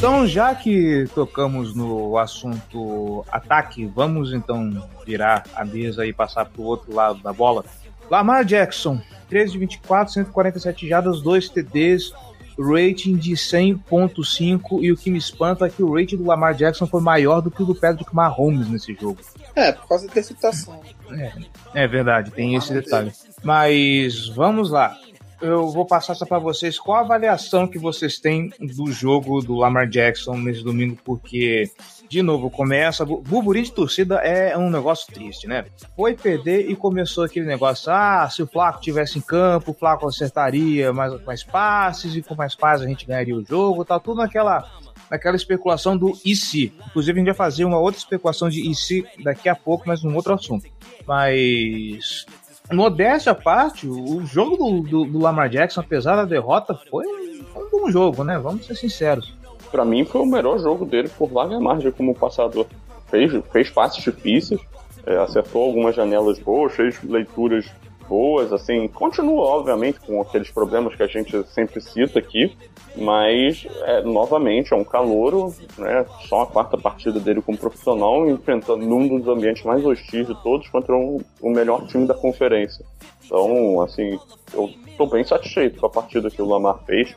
[0.00, 6.62] Então, já que tocamos no assunto ataque, vamos então virar a mesa e passar para
[6.62, 7.66] o outro lado da bola.
[8.10, 12.14] Lamar Jackson, 13 de 24, 147 jardas, 2 TDs.
[12.58, 16.86] rating de 100.5 e o que me espanta é que o rating do Lamar Jackson
[16.86, 19.20] foi maior do que o do Patrick Mahomes nesse jogo.
[19.54, 20.80] É, por causa da interceptação.
[21.10, 21.32] É,
[21.74, 23.12] é verdade, tem esse detalhe.
[23.44, 24.96] Mas vamos lá.
[25.40, 29.54] Eu vou passar só para vocês qual a avaliação que vocês têm do jogo do
[29.54, 31.70] Lamar Jackson nesse domingo, porque
[32.08, 33.04] de novo começa.
[33.06, 35.64] Burburinho de torcida é um negócio triste, né?
[35.96, 40.06] Foi perder e começou aquele negócio: ah, se o Flaco tivesse em campo, o Flaco
[40.06, 44.18] acertaria mais, mais passes e com mais passes a gente ganharia o jogo, tá tudo
[44.18, 44.68] naquela
[45.10, 46.72] naquela especulação do se.
[46.86, 50.14] Inclusive, a gente vai fazer uma outra especulação de se daqui a pouco, mas num
[50.14, 50.68] outro assunto.
[51.06, 52.24] Mas,
[52.72, 57.68] modéstia à parte, o jogo do, do, do Lamar Jackson, apesar da derrota, foi um
[57.70, 58.38] bom jogo, né?
[58.38, 59.34] Vamos ser sinceros.
[59.70, 62.66] Para mim, foi o melhor jogo dele por larga margem como passador.
[63.08, 64.60] Fez, fez passes difíceis,
[65.06, 67.66] é, acertou algumas janelas boas, fez leituras
[68.10, 72.52] boas, assim, continua, obviamente, com aqueles problemas que a gente sempre cita aqui,
[72.96, 78.84] mas, é, novamente, é um calouro, né, só a quarta partida dele como profissional, enfrentando
[78.84, 82.84] num dos ambientes mais hostis de todos contra um, o melhor time da conferência.
[83.24, 84.18] Então, assim,
[84.52, 87.14] eu estou bem satisfeito com a partida que o Lamar fez,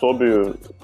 [0.00, 0.24] soube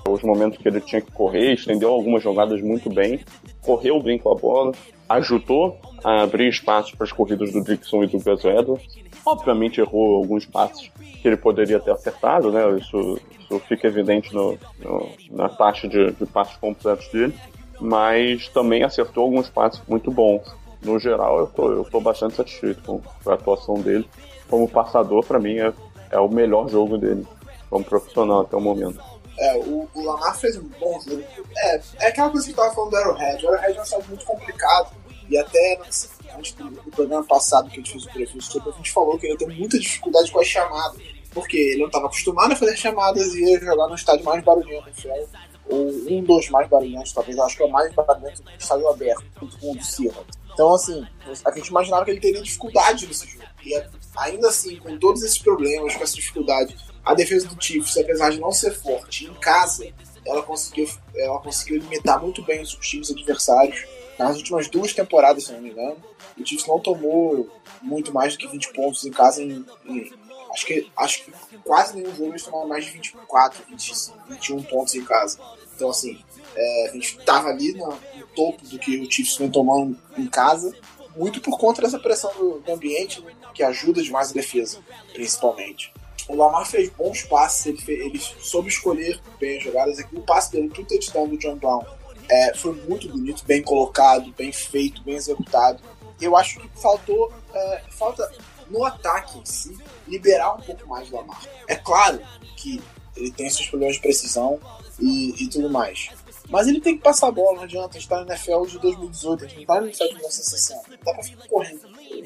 [0.09, 3.19] os momentos que ele tinha que correr, estendeu algumas jogadas muito bem,
[3.61, 4.73] correu bem com a bola,
[5.09, 10.17] ajudou a abrir espaços para as corridas do Dixon e do Gus Edwards, obviamente errou
[10.17, 12.79] alguns passes que ele poderia ter acertado, né?
[12.79, 17.35] Isso, isso fica evidente no, no, na taxa de, de passes completos dele,
[17.81, 20.43] mas também acertou alguns passes muito bons.
[20.83, 24.09] No geral, eu tô, eu tô bastante satisfeito com, com a atuação dele.
[24.49, 25.73] Como passador, para mim, é,
[26.11, 27.27] é o melhor jogo dele
[27.69, 28.99] como profissional até o momento.
[29.39, 31.23] É, o, o Lamar fez um bom jogo.
[31.57, 33.45] É, é aquela coisa que eu tava falando do Arrowhead.
[33.45, 34.91] O Arrowhead é um estádio muito complicado.
[35.29, 38.73] E até antes do, do programa passado que a gente fez o preview sobre, a
[38.73, 41.01] gente falou que ele tem muita dificuldade com as chamadas.
[41.33, 44.89] Porque ele não estava acostumado a fazer chamadas e ia jogar no estádio mais barulhento,
[44.89, 45.29] NFL,
[45.69, 49.25] ou um dos mais barulhentos, talvez, acho que é o mais barulhento do estádio aberto,
[49.39, 50.39] junto com o do Seahawks.
[50.53, 51.07] Então, assim,
[51.45, 53.45] a gente imaginava que ele teria dificuldade nesse jogo.
[53.65, 53.81] E
[54.17, 56.75] ainda assim, com todos esses problemas, com essa dificuldade,
[57.05, 59.87] a defesa do Chiefs, apesar de não ser forte em casa,
[60.27, 63.87] ela conseguiu, ela conseguiu limitar muito bem os times adversários
[64.19, 65.97] nas últimas duas temporadas, se não me engano,
[66.37, 67.49] o Chiefs não tomou
[67.81, 70.13] muito mais do que 20 pontos em casa em, em
[70.53, 73.93] acho que acho que quase nenhum jogo eles tomaram mais de 24, 20,
[74.29, 75.39] 21 pontos em casa.
[75.75, 76.19] Então assim,
[76.55, 80.27] é, a gente estava ali no, no, topo do que o Chiefs vem tomando em
[80.27, 80.75] casa,
[81.17, 84.79] muito por conta dessa pressão do, do ambiente, né, que ajuda demais a defesa,
[85.13, 85.93] principalmente.
[86.29, 89.99] O Lamar fez bons passes, ele, fez, ele soube escolher bem as jogadas.
[90.13, 91.85] O passe dele, tudo touchdown do John Brown,
[92.31, 95.83] é, foi muito bonito, bem colocado, bem feito, bem executado.
[96.21, 98.31] Eu acho que faltou, é, falta
[98.69, 101.43] no ataque em si, liberar um pouco mais do Lamar.
[101.67, 102.21] É claro
[102.57, 102.83] que
[103.17, 104.61] ele tem seus problemas de precisão
[104.99, 106.11] e, e tudo mais.
[106.49, 107.99] Mas ele tem que passar a bola, não adianta.
[107.99, 110.83] Gente tá na NFL de 2018, a gente não tá no 1960.
[110.89, 111.81] Não dá pra ficar correndo.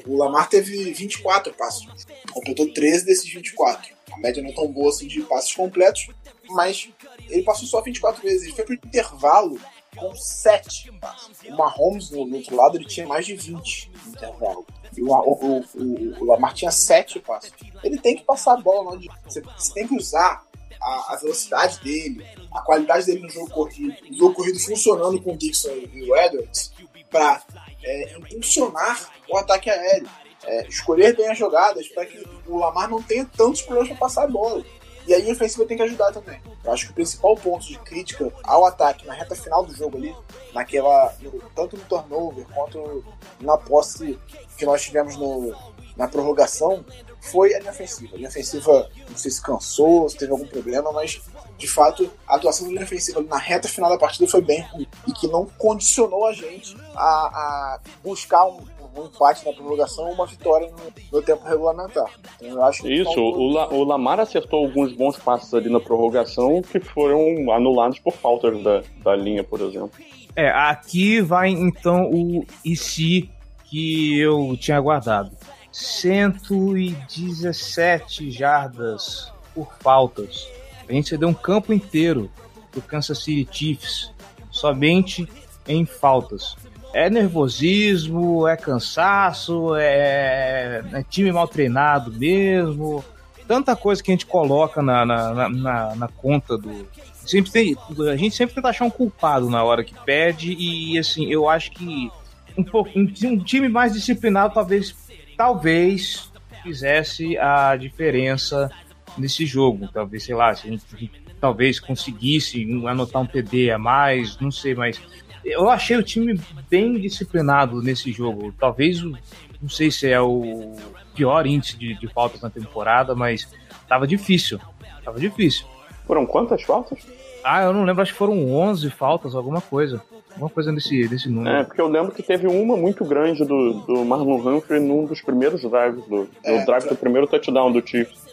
[0.07, 1.87] O Lamar teve 24 passos,
[2.31, 3.93] completou 13 desses 24.
[4.11, 6.07] A média não é tão boa assim de passos completos,
[6.49, 6.89] mas
[7.29, 8.43] ele passou só 24 vezes.
[8.43, 9.59] Ele foi pro intervalo
[9.95, 11.37] com 7 passos.
[11.47, 14.65] O Mahomes, no, outro lado, ele tinha mais de 20 no intervalo.
[14.95, 17.51] E o, o, o, o Lamar tinha 7 passos.
[17.83, 20.43] Ele tem que passar a bola onde você, você tem que usar
[20.81, 25.33] a, a, velocidade dele, a qualidade dele no jogo corrido, o jogo corrido funcionando com
[25.33, 26.73] o Dixon e o Edwards
[27.09, 27.41] para
[27.83, 30.09] é, impulsionar o ataque aéreo.
[30.45, 34.23] É, escolher bem as jogadas para que o Lamar não tenha tantos problemas para passar
[34.25, 34.61] a bola.
[35.05, 36.39] E aí a ofensiva tem que ajudar também.
[36.63, 39.97] Eu acho que o principal ponto de crítica ao ataque na reta final do jogo
[39.97, 40.15] ali,
[40.53, 41.13] naquela.
[41.55, 43.03] Tanto no turnover quanto
[43.41, 44.17] na posse
[44.57, 45.53] que nós tivemos no,
[45.97, 46.85] na prorrogação,
[47.21, 48.13] foi a linha ofensiva.
[48.13, 51.21] A linha ofensiva, não sei se cansou, se teve algum problema, mas
[51.57, 54.87] de fato a atuação da linha ofensiva na reta final da partida foi bem ruim
[55.07, 60.13] e que não condicionou a gente a, a buscar um, um empate na prorrogação ou
[60.13, 60.77] uma vitória no,
[61.11, 62.09] no tempo regulamentar.
[62.35, 66.59] Então, eu acho Isso, o, La, o Lamar acertou alguns bons passos ali na prorrogação
[66.61, 69.91] que foram anulados por faltas da, da linha, por exemplo.
[70.35, 73.29] É, aqui vai então o IC
[73.65, 75.31] que eu tinha guardado.
[75.71, 80.47] 117 jardas por faltas.
[80.87, 82.29] A gente cedeu um campo inteiro
[82.71, 84.13] do Kansas City Chiefs
[84.51, 85.27] somente
[85.67, 86.55] em faltas
[86.93, 93.03] é nervosismo, é cansaço, é, é, time mal treinado mesmo.
[93.47, 96.87] Tanta coisa que a gente coloca na, na, na, na conta do.
[97.25, 97.75] Sempre tem,
[98.11, 101.71] a gente sempre tenta achar um culpado na hora que pede, e assim, eu acho
[101.71, 102.11] que
[102.57, 104.95] um, pouco, um, um time mais disciplinado talvez,
[105.35, 108.69] talvez fizesse a diferença
[109.17, 109.89] nesse jogo.
[109.91, 114.75] Talvez, sei lá, se a gente, talvez conseguisse anotar um TD a mais, não sei,
[114.75, 115.01] mas
[115.45, 118.53] eu achei o time bem disciplinado nesse jogo.
[118.59, 120.73] Talvez, não sei se é o
[121.15, 123.47] pior índice de, de faltas na temporada, mas
[123.87, 124.59] tava difícil.
[125.03, 125.65] Tava difícil.
[126.07, 126.99] Foram quantas faltas?
[127.43, 130.01] Ah, eu não lembro, acho que foram 11 faltas, alguma coisa.
[130.31, 131.55] Alguma coisa nesse, nesse número.
[131.57, 135.21] É, porque eu lembro que teve uma muito grande do, do Marlon Humphrey num dos
[135.21, 138.23] primeiros drives, do, É, do drive do primeiro touchdown do Chiefs.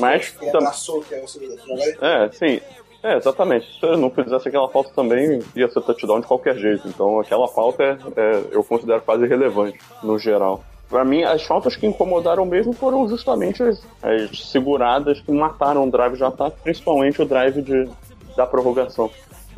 [0.00, 2.04] Mas que tam- abraçou, que é o segundo jogador.
[2.04, 2.60] É, sim.
[3.04, 3.66] É, exatamente.
[3.78, 6.88] Se eu não fizesse aquela falta também, ia ser touchdown de qualquer jeito.
[6.88, 10.64] Então aquela falta é, é- eu considero quase irrelevante, no geral.
[10.88, 15.90] Pra mim, as faltas que incomodaram mesmo foram justamente as, as seguradas que mataram o
[15.90, 17.88] drive de ataque, principalmente o drive de,
[18.36, 19.10] da prorrogação.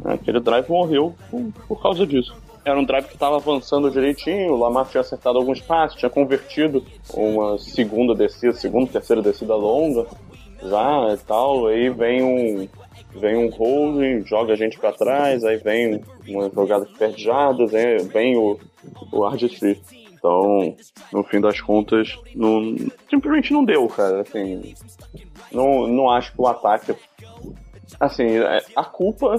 [0.05, 2.35] Aquele drive morreu por, por causa disso.
[2.65, 6.85] Era um drive que estava avançando direitinho, o Lamar tinha acertado alguns passes, tinha convertido
[7.15, 10.05] uma segunda descida, segunda, terceira descida longa
[10.63, 12.69] já e tal, aí vem um
[13.14, 18.37] vem um holding, joga a gente pra trás, aí vem uma jogada que aí vem
[18.37, 18.59] o,
[19.12, 19.79] o RG3.
[20.12, 20.75] Então,
[21.12, 22.75] no fim das contas, não,
[23.09, 24.23] simplesmente não deu, cara.
[24.23, 24.75] Assim,
[25.53, 26.95] não, não acho que o ataque.
[28.01, 29.37] Assim, é, a culpa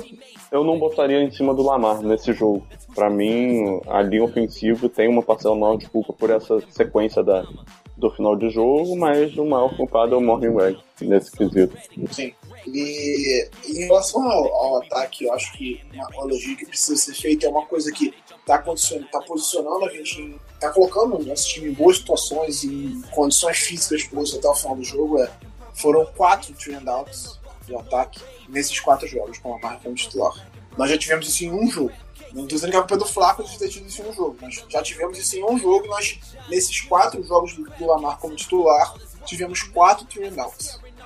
[0.51, 2.65] eu não botaria em cima do Lamar nesse jogo.
[2.95, 7.45] Pra mim, a linha ofensiva tem uma parcela maior de culpa por essa sequência da,
[7.97, 11.75] do final de jogo, mas o maior culpado é o Morgan Reg nesse quesito.
[12.11, 12.33] Sim.
[12.73, 17.45] E em relação ao, ao ataque, eu acho que uma, elogio que precisa ser feita
[17.45, 21.69] é uma coisa que está tá posicionando a gente, em- tá colocando o nosso time
[21.69, 25.21] em boas situações, em condições físicas boas até o final do jogo.
[25.21, 25.31] É,
[25.73, 26.77] foram quatro three
[27.67, 30.49] do ataque nesses quatro jogos com a marca como titular.
[30.77, 31.91] Nós já tivemos isso em um jogo.
[32.33, 34.37] Não estou dizendo que é culpa do Flaco de ter tido isso em um jogo,
[34.41, 38.35] mas já tivemos isso em um jogo e nós, nesses quatro jogos do, Lamar como
[38.35, 38.93] titular,
[39.25, 40.29] tivemos quatro three.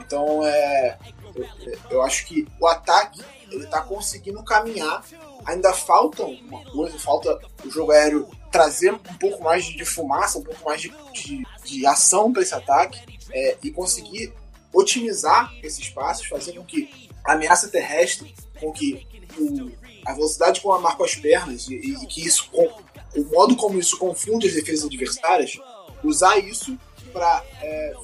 [0.06, 0.98] Então, é,
[1.36, 1.48] eu,
[1.90, 5.04] eu acho que o ataque ele tá conseguindo caminhar.
[5.46, 10.44] Ainda falta uma coisa, falta o jogo aéreo trazer um pouco mais de, fumaça, um
[10.44, 14.34] pouco mais de, de, de ação para esse ataque é, e conseguir
[14.74, 19.72] otimizar esses passos, fazer com que a ameaça terrestre, com que o,
[20.06, 22.68] a velocidade com a marca as pernas e, e que isso, com,
[23.16, 25.58] o modo como isso confunde as defesas adversárias,
[26.04, 26.78] usar isso
[27.12, 27.44] para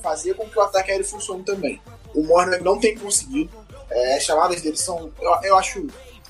[0.02, 1.82] fazer com que o ataque aéreo funcione também.
[2.14, 3.52] O Morner não tem conseguido.
[3.90, 5.88] É, as chamadas dele são, eu, eu acho,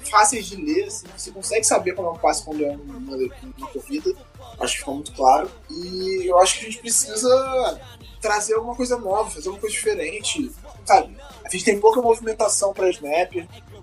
[0.09, 0.87] fáceis de ler.
[0.87, 4.13] Assim, você consegue saber quando é um passe quando é uma, uma corrida.
[4.59, 5.49] Acho que ficou muito claro.
[5.69, 7.81] E eu acho que a gente precisa
[8.21, 10.51] trazer alguma coisa nova, fazer alguma coisa diferente.
[10.85, 11.15] Sabe?
[11.43, 13.33] A gente tem pouca movimentação para snap.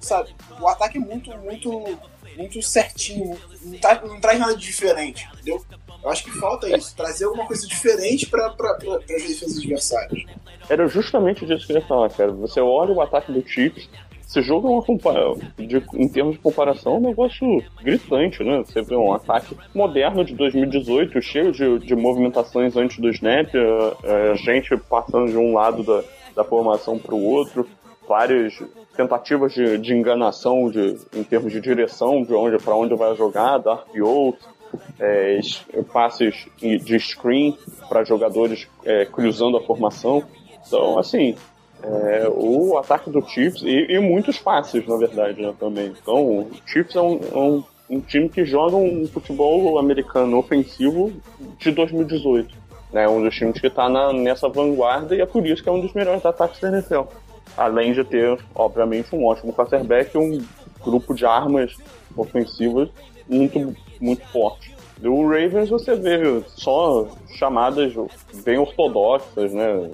[0.01, 0.35] Sabe?
[0.61, 1.99] O ataque é muito, muito,
[2.37, 3.39] muito certinho.
[3.63, 5.65] Não, tá, não traz nada de diferente, entendeu?
[6.05, 10.23] Eu acho que falta isso, trazer alguma coisa diferente para as defesas adversárias.
[10.69, 12.31] Era justamente disso que eu ia falar, cara.
[12.33, 13.89] Você olha o ataque do Chiefs,
[14.21, 14.83] esse jogo é uma
[15.95, 18.65] em termos de comparação, é um negócio gritante, né?
[18.67, 24.33] Você vê um ataque moderno de 2018, cheio de, de movimentações antes do snap, a,
[24.33, 26.03] a gente passando de um lado da,
[26.37, 27.67] da formação para o outro,
[28.09, 28.61] várias
[28.97, 33.59] tentativas de, de enganação de, em termos de direção, de onde para onde vai jogar,
[33.59, 34.37] dar RPOs,
[34.99, 35.41] é,
[35.93, 37.57] passes de screen
[37.89, 40.23] para jogadores é, cruzando a formação.
[40.67, 41.37] Então, assim,
[41.83, 45.93] é, o ataque do Chiefs e, e, muitos passes, na verdade, né, também.
[46.01, 51.13] Então, o Chiefs é um, é um, um, time que joga um futebol americano ofensivo
[51.59, 52.65] de 2018.
[52.93, 55.81] Né, um dos times que está nessa vanguarda e é por isso que é um
[55.81, 57.03] dos melhores ataques da NFL.
[57.57, 60.45] Além de ter, obviamente, um ótimo quarterback e um
[60.83, 61.77] grupo de armas
[62.17, 62.89] ofensivas
[63.29, 64.75] muito, muito forte.
[64.99, 67.93] Do Ravens você vê só chamadas
[68.45, 69.91] bem ortodoxas, né?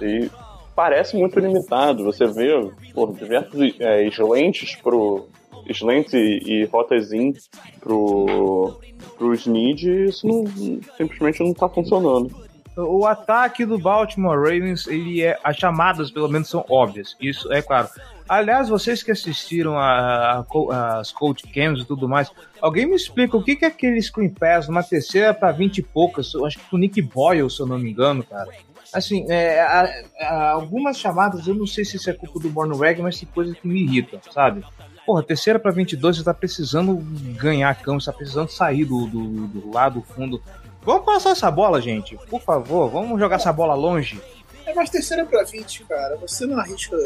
[0.00, 0.30] E
[0.74, 2.04] parece muito limitado.
[2.04, 5.28] Você vê por diversos é, slants pro
[5.66, 7.34] slants e, e rotas in
[7.80, 8.80] pro
[9.16, 10.46] pro Snead e isso não,
[10.96, 12.34] simplesmente não está funcionando.
[12.76, 17.16] O ataque do Baltimore Ravens, ele é as chamadas pelo menos são óbvias.
[17.20, 17.88] Isso é claro.
[18.30, 23.36] Aliás, vocês que assistiram a, a, as Cold Cams e tudo mais, alguém me explica
[23.36, 26.32] o que, que é aquele Screen Pass numa terceira para 20 e poucas?
[26.36, 28.48] Acho que o Nick Boyle, se eu não me engano, cara.
[28.94, 29.84] Assim, é, a,
[30.20, 33.52] a, algumas chamadas, eu não sei se isso é culpa do Born mas tem coisa
[33.52, 34.64] que me irrita, sabe?
[35.04, 36.98] Porra, terceira para 22, você tá precisando
[37.36, 40.40] ganhar campo, você tá precisando sair do, do, do lado, do fundo.
[40.82, 42.16] Vamos passar essa bola, gente.
[42.28, 44.20] Por favor, vamos jogar essa bola longe.
[44.64, 46.96] É, mas terceira para 20, cara, você não arrisca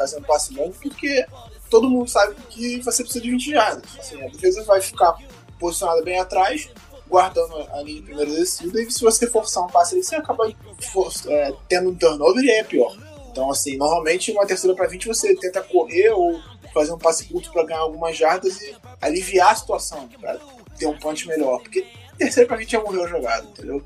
[0.00, 1.26] fazendo passe longo, porque
[1.68, 3.98] todo mundo sabe que você precisa de 20 jardas.
[3.98, 5.14] Assim, a defesa vai ficar
[5.58, 6.70] posicionada bem atrás,
[7.06, 10.48] guardando a linha de primeira descida, e se você forçar um passe ali, você acaba
[10.48, 12.96] é, tendo um turnover e aí é pior.
[13.30, 16.40] Então, assim, normalmente uma terceira para 20 você tenta correr ou
[16.72, 20.40] fazer um passe curto para ganhar algumas jardas e aliviar a situação, para
[20.78, 21.60] ter um punch melhor.
[21.60, 21.86] Porque
[22.16, 23.82] terceira para 20 já morreu a jogada, entendeu?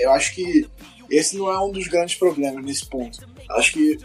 [0.00, 0.68] Eu acho que
[1.10, 3.18] esse não é um dos grandes problemas nesse ponto.
[3.50, 3.98] Acho que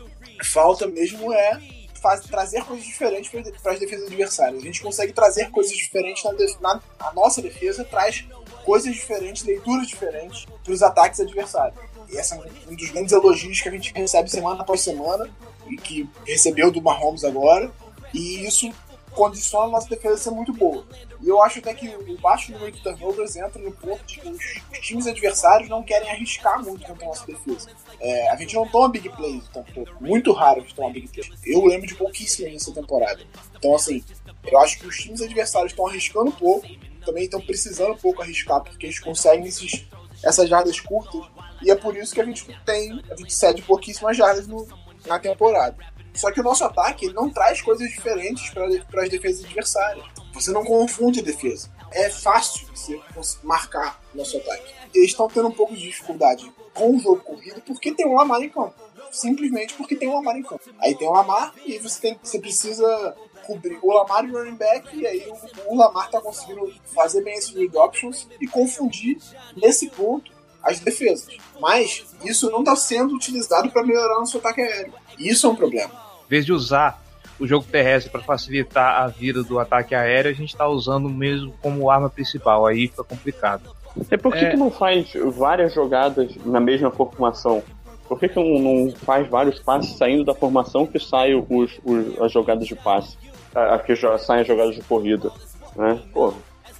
[0.43, 1.59] falta mesmo é
[1.97, 3.29] faz, trazer coisas diferentes
[3.61, 4.61] para as defesas adversárias.
[4.61, 6.23] A gente consegue trazer coisas diferentes
[6.61, 8.25] na, na nossa defesa, traz
[8.63, 11.79] coisas diferentes, leituras diferentes para os ataques adversários.
[12.09, 12.37] E esse é
[12.69, 15.29] um dos grandes elogios que a gente recebe semana após semana
[15.69, 17.71] e que recebeu do Mahomes agora.
[18.13, 18.71] E isso
[19.17, 20.85] condiciona a nossa defesa a ser muito boa.
[21.19, 24.29] E eu acho até que o baixo número de turnovers entra no ponto de que
[24.29, 27.71] os, times adversários não querem arriscar muito contra a nossa defesa.
[27.99, 29.97] É, a gente não toma big plays o tempo todo.
[29.99, 31.31] Muito raro a gente tomar big plays.
[31.43, 33.19] Eu lembro de pouquíssimas nessa temporada.
[33.57, 34.03] Então, assim,
[34.45, 36.67] eu acho que os times adversários estão arriscando pouco,
[37.03, 39.87] também estão precisando um pouco arriscar, porque eles conseguem esses,
[40.23, 41.21] essas jardas curtas.
[41.63, 44.67] E é por isso que a gente tem, a gente cede pouquíssimas jardas no,
[45.07, 45.75] na temporada.
[46.17, 50.03] Só que o nosso ataque ele não traz coisas diferentes para as defesas adversárias.
[50.33, 51.69] Você não confunde a defesa.
[51.91, 52.99] É fácil você
[53.43, 54.73] marcar o nosso ataque.
[54.93, 58.41] Eles estão tendo um pouco de dificuldade com o jogo corrido porque tem um Lamar
[58.41, 58.73] em campo.
[59.11, 60.63] Simplesmente porque tem um Lamar em campo.
[60.79, 63.15] Aí tem um Lamar e você, tem, você precisa
[63.45, 67.23] cobrir o Lamar e o running back, e aí o, o Lamar tá conseguindo fazer
[67.23, 69.17] bem esses read options e confundir
[69.55, 71.27] nesse ponto as defesas.
[71.61, 74.93] Mas isso não está sendo utilizado para melhorar nosso ataque aéreo.
[75.17, 77.01] Isso é um problema em vez de usar
[77.39, 81.53] o jogo terrestre para facilitar a vida do ataque aéreo, a gente está usando mesmo
[81.61, 82.65] como arma principal.
[82.65, 83.63] Aí fica complicado.
[84.11, 84.51] E por que, é...
[84.51, 87.63] que não faz várias jogadas na mesma formação?
[88.07, 92.21] Por que, que não, não faz vários passes saindo da formação que saem os, os,
[92.21, 93.17] as jogadas de passe?
[93.53, 95.31] Aqui já saem as jogadas de corrida.
[95.75, 95.99] Né?
[96.13, 96.33] Pô,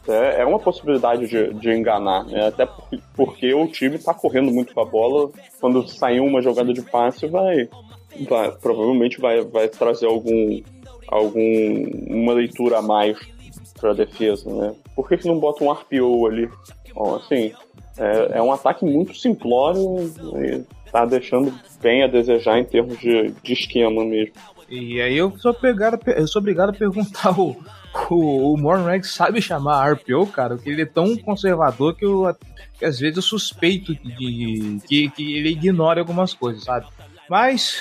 [0.08, 2.48] é, é uma possibilidade de, de enganar, né?
[2.48, 5.30] Até porque, porque o time está correndo muito com a bola.
[5.60, 7.68] Quando sair uma jogada de passe, vai,
[8.26, 10.61] vai, provavelmente vai, vai trazer algum,
[11.07, 13.18] algum uma leitura a mais
[13.80, 14.74] para defesa, né?
[14.95, 16.49] Por que, que não bota um RPO ali?
[16.93, 17.53] Bom, assim,
[17.97, 20.11] é, é um ataque muito simplório
[20.41, 24.34] e tá deixando bem a desejar em termos de, de esquema mesmo.
[24.70, 25.55] E aí eu sou,
[26.15, 27.55] eu sou obrigado a perguntar o,
[28.09, 32.36] o, o sabe chamar RPO, cara, porque ele é tão conservador que, eu,
[32.78, 36.86] que às vezes eu suspeito de, que, que ele ignora algumas coisas, sabe?
[37.30, 37.78] Mas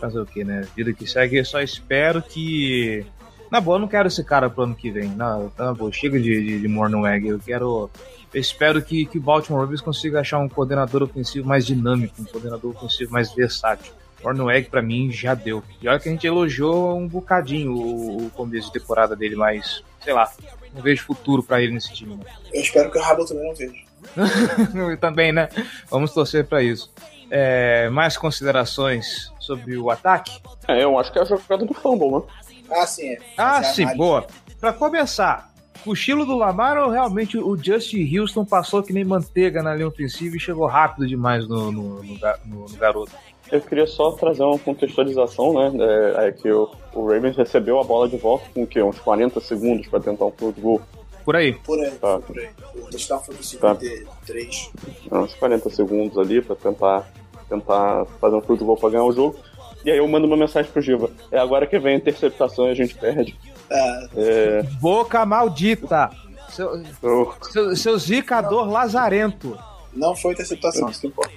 [0.00, 0.66] fazer o que, né?
[0.74, 3.04] Vida que segue, eu só espero que.
[3.50, 5.08] Na boa, eu não quero esse cara pro ano que vem.
[5.10, 7.28] Na, na boa, chega de, de, de Mornweg.
[7.28, 7.90] Eu quero.
[8.32, 12.24] Eu espero que, que o Baltimore Ravens consiga achar um coordenador ofensivo mais dinâmico, um
[12.24, 13.92] coordenador ofensivo mais versátil.
[14.22, 15.62] Mornweg, pra mim, já deu.
[15.80, 19.82] E olha que a gente elogiou um bocadinho o, o começo de temporada dele, mas,
[20.02, 20.30] sei lá,
[20.74, 22.16] não vejo futuro para ele nesse time.
[22.16, 22.24] Né?
[22.52, 23.90] Eu espero que o Rabo também não veja.
[25.00, 25.48] também, né?
[25.90, 26.90] Vamos torcer para isso.
[27.30, 30.40] É, mais considerações sobre o ataque?
[30.66, 32.22] É, eu acho que é a jogada do fumble, né?
[32.70, 33.08] Ah, sim.
[33.08, 33.18] É.
[33.36, 34.26] Ah, sim, boa.
[34.60, 35.50] Para começar,
[35.84, 40.36] cochilo do Lamar ou realmente o Justin Houston passou que nem manteiga na linha ofensiva
[40.36, 43.12] e chegou rápido demais no, no, no, no garoto?
[43.50, 45.84] Eu queria só trazer uma contextualização, né?
[45.84, 48.80] É, é que o, o, Ravens recebeu a bola de volta com o quê?
[48.80, 50.80] Uns 40 segundos para tentar um field goal.
[51.24, 51.52] Por aí.
[51.54, 52.18] Por aí, tá.
[52.20, 52.48] por aí.
[52.76, 54.70] O touchdown foi do 53.
[55.08, 55.20] Tá.
[55.20, 57.10] Uns 40 segundos ali para tentar
[57.50, 59.36] tentar fazer um goal pra ganhar o jogo.
[59.84, 61.10] E aí eu mando uma mensagem pro Giva.
[61.30, 63.36] É agora que vem a interceptação e a gente perde.
[63.68, 64.08] É.
[64.16, 64.62] é...
[64.80, 66.10] Boca maldita!
[66.50, 67.44] Seu, oh.
[67.44, 68.72] seu, seu zicador não.
[68.72, 69.58] lazarento.
[69.92, 71.32] Não foi interceptação, isso importa.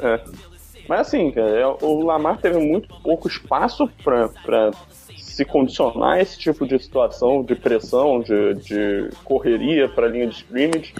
[0.00, 0.20] É.
[0.88, 4.72] Mas assim, é, o Lamar teve muito pouco espaço pra, pra
[5.16, 10.26] se condicionar a esse tipo de situação, de pressão, de, de correria para a linha
[10.26, 10.92] de scrimmage.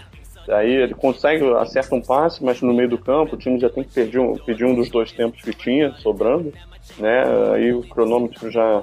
[0.48, 3.84] Aí ele consegue, acerta um passe, mas no meio do campo o time já tem
[3.84, 6.52] que pedir um, pedir um dos dois tempos que tinha sobrando,
[6.98, 7.24] né?
[7.54, 8.82] Aí o cronômetro já,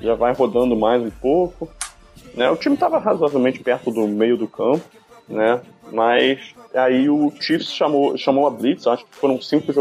[0.00, 1.68] já vai rodando mais um pouco.
[2.34, 2.50] Né?
[2.50, 4.82] O time estava razoavelmente perto do meio do campo,
[5.28, 5.60] né?
[5.90, 9.72] Mas aí o Chiefs chamou, chamou a Blitz, acho que foram cinco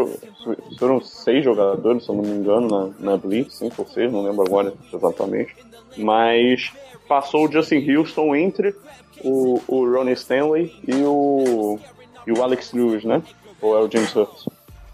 [0.78, 4.24] foram seis jogadores, se eu não me engano, na, na Blitz, cinco ou seis, não
[4.24, 5.55] lembro agora exatamente.
[5.97, 6.74] Mas
[7.07, 8.76] passou o Justin Houston entre
[9.24, 11.80] o, o Ronnie Stanley e o,
[12.26, 13.22] e o Alex Lewis, né?
[13.62, 14.47] Ou é o James Hurst.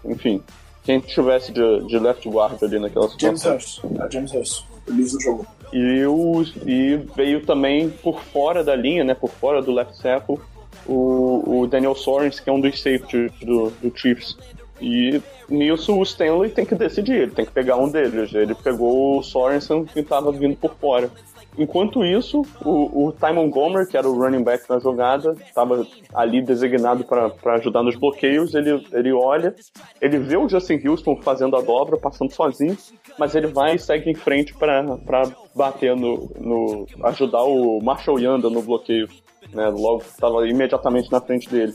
[0.04, 0.42] Enfim,
[0.84, 3.58] quem tivesse de, de left guard ali naquela situação.
[3.58, 3.84] James Hurst.
[4.00, 4.64] É James Hurst.
[4.86, 5.46] O Lewis não jogou.
[5.72, 9.14] E, o, e veio também por fora da linha, né?
[9.14, 10.38] Por fora do left tackle,
[10.86, 14.36] o, o Daniel Sorens, que é um dos safeties do, do Chiefs.
[14.80, 18.32] E nisso o Stanley tem que decidir, ele tem que pegar um deles.
[18.32, 21.10] Ele pegou o Sorensen que estava vindo por fora.
[21.56, 25.84] Enquanto isso, o, o Ty Montgomery, que era o running back na jogada, estava
[26.14, 28.54] ali designado para ajudar nos bloqueios.
[28.54, 29.54] Ele, ele olha,
[30.00, 32.76] ele vê o Justin Houston fazendo a dobra, passando sozinho,
[33.18, 35.24] mas ele vai e segue em frente para
[35.54, 36.86] bater no, no.
[37.04, 39.08] ajudar o Marshall Yanda no bloqueio.
[39.52, 41.72] Né, logo estava imediatamente na frente dele.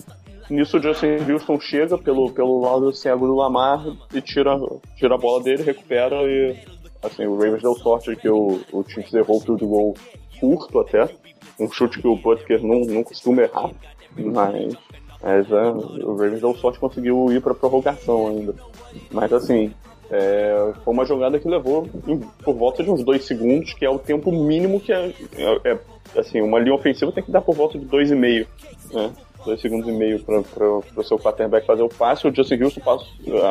[0.49, 4.55] Nisso o Justin Houston chega pelo, pelo lado cego do Lamar e tira,
[4.95, 6.55] tira a bola dele, recupera e
[7.03, 9.93] assim, o Ravens deu sorte que o, o Chiefs errou o field goal
[10.39, 11.09] curto até.
[11.59, 13.71] Um chute que o Butker não, não costuma errar.
[14.17, 14.73] Mas,
[15.21, 18.55] mas é, o Ravens deu sorte conseguiu ir para prorrogação ainda.
[19.11, 19.71] Mas assim,
[20.09, 23.89] é, foi uma jogada que levou em, por volta de uns dois segundos, que é
[23.89, 27.55] o tempo mínimo que é, é, é assim, uma linha ofensiva tem que dar por
[27.55, 28.47] volta de dois e meio,
[28.91, 29.11] né?
[29.45, 30.39] dois segundos e meio para
[30.97, 32.27] o seu quarterback fazer o passe.
[32.27, 33.07] O Justin Houston passou,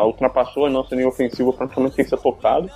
[0.06, 2.70] ultrapassou a nossa linha ofensiva praticamente sem ser tocado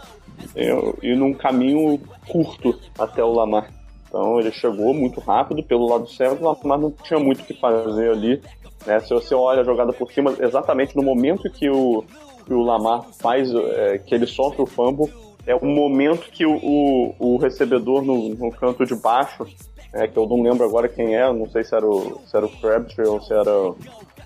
[1.02, 3.70] e, num caminho curto até o Lamar.
[4.08, 7.54] Então ele chegou muito rápido pelo lado certo, o Lamar não tinha muito o que
[7.54, 8.42] fazer ali.
[8.86, 9.00] Né?
[9.00, 12.04] Se você olha a jogada por cima, exatamente no momento que o,
[12.44, 15.12] que o Lamar faz, é, que ele sofre o fumble,
[15.46, 19.46] é o momento que o, o, o recebedor no, no, canto de baixo,
[19.92, 22.48] é, que eu não lembro agora quem é, não sei se era o, se era
[22.48, 23.74] Crabtree ou se era,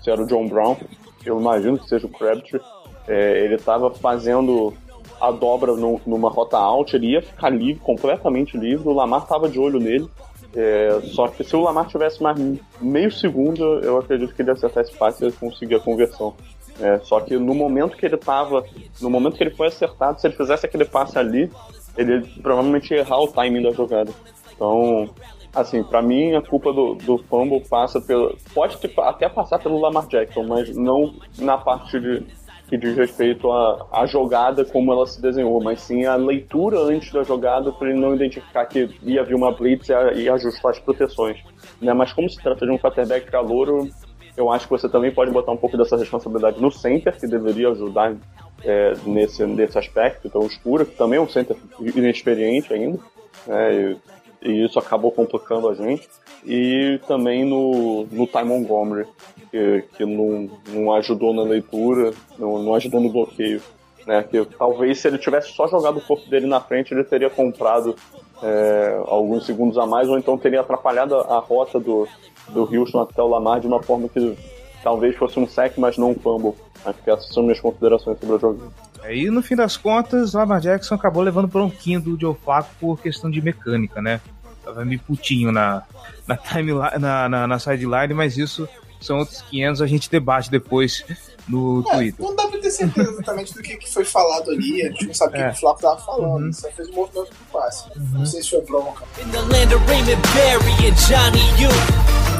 [0.01, 0.75] se era o John Brown,
[1.23, 2.59] eu imagino que seja o Crabtree,
[3.07, 4.73] é, ele estava fazendo
[5.21, 9.47] a dobra no, numa rota alta, ele ia ficar livre, completamente livre, o Lamar estava
[9.47, 10.09] de olho nele,
[10.55, 12.37] é, só que se o Lamar tivesse mais
[12.81, 16.33] meio segundo, eu acredito que ele ia acertar esse passe e ia conseguir a conversão.
[16.79, 18.65] É, só que no momento que ele tava.
[18.99, 21.51] No momento que ele foi acertado, se ele fizesse aquele passe ali,
[21.97, 24.11] ele provavelmente ia errar o timing da jogada.
[24.53, 25.09] Então,
[25.53, 28.35] assim, para mim a culpa do, do fumble passa pelo.
[28.53, 32.25] Pode até passar pelo Lamar Jackson, mas não na parte de,
[32.71, 37.21] que diz respeito à, jogada como ela se desenhou, mas sim a leitura antes da
[37.21, 41.37] jogada para ele não identificar que ia vir uma blitz e, e ajustar as proteções.
[41.81, 41.93] Né?
[41.93, 43.89] Mas como se trata de um quarterback calouro,
[44.37, 47.71] eu acho que você também pode botar um pouco dessa responsabilidade no center, que deveria
[47.71, 48.15] ajudar
[48.63, 50.29] é, nesse, nesse aspecto.
[50.29, 52.99] Então, o Escura, que também é um center inexperiente ainda,
[53.45, 53.97] né,
[54.41, 56.07] e, e, isso acabou complicando a gente.
[56.45, 59.05] E também no, no Ty Montgomery,
[59.51, 63.61] que, que não, não ajudou na leitura, não, não ajudou no bloqueio.
[64.07, 67.29] Né, que talvez se ele tivesse só jogado o corpo dele na frente, ele teria
[67.29, 67.95] comprado
[68.41, 72.07] é, alguns segundos a mais, ou então teria atrapalhado a, rota do,
[72.49, 74.35] do Houston até o Lamar de uma forma que
[74.83, 76.55] talvez fosse um sec, mas não um fumble.
[76.83, 78.73] Acho que essas são minhas considerações sobre o jogo.
[79.07, 83.29] E no fim das contas, Lamar Jackson acabou levando bronquinho do Joe Flacco por questão
[83.29, 84.19] de mecânica, né?
[84.63, 85.83] Tava meio putinho na,
[86.27, 88.67] na, timeline, na, na, na sideline, mas isso
[89.01, 91.03] são outros 500, a gente debate depois
[91.47, 92.25] no é, Twitter.
[92.25, 95.13] Não dá pra ter certeza exatamente do que, que foi falado ali, a gente não
[95.13, 95.49] sabe o é.
[95.49, 96.53] que o Flaco tava falando, uhum.
[96.53, 97.89] só fez o movimento do passe.
[97.95, 98.19] Uhum.
[98.19, 99.03] Não sei se foi bronca.
[99.19, 101.69] In the land of Raymond Berry and Johnny U.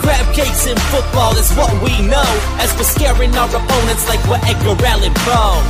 [0.02, 2.24] Crab cakes in football is what we know.
[2.60, 5.62] As we're scaring our opponents like we're Edgar Allan Poe.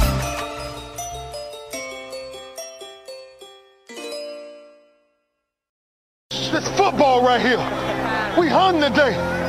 [6.30, 7.58] This football right here.
[8.40, 9.41] We hung today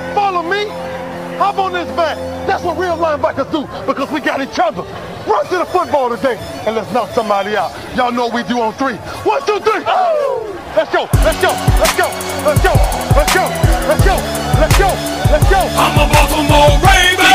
[1.53, 2.16] up on this back.
[2.46, 4.82] That's what real linebackers do because we got each other.
[5.28, 6.36] Run to the football today
[6.66, 7.70] and let's knock somebody out.
[7.94, 8.96] Y'all know we do on three.
[9.24, 9.84] One, two, three.
[9.86, 10.48] Oh!
[10.74, 12.09] Let's go, let's go, let's go,
[12.48, 12.72] let's go,
[13.12, 13.44] let's go,
[13.84, 14.16] let's go,
[14.57, 14.88] let's go,
[15.28, 15.61] let's go.
[15.76, 17.32] I'm a Baltimore Raven!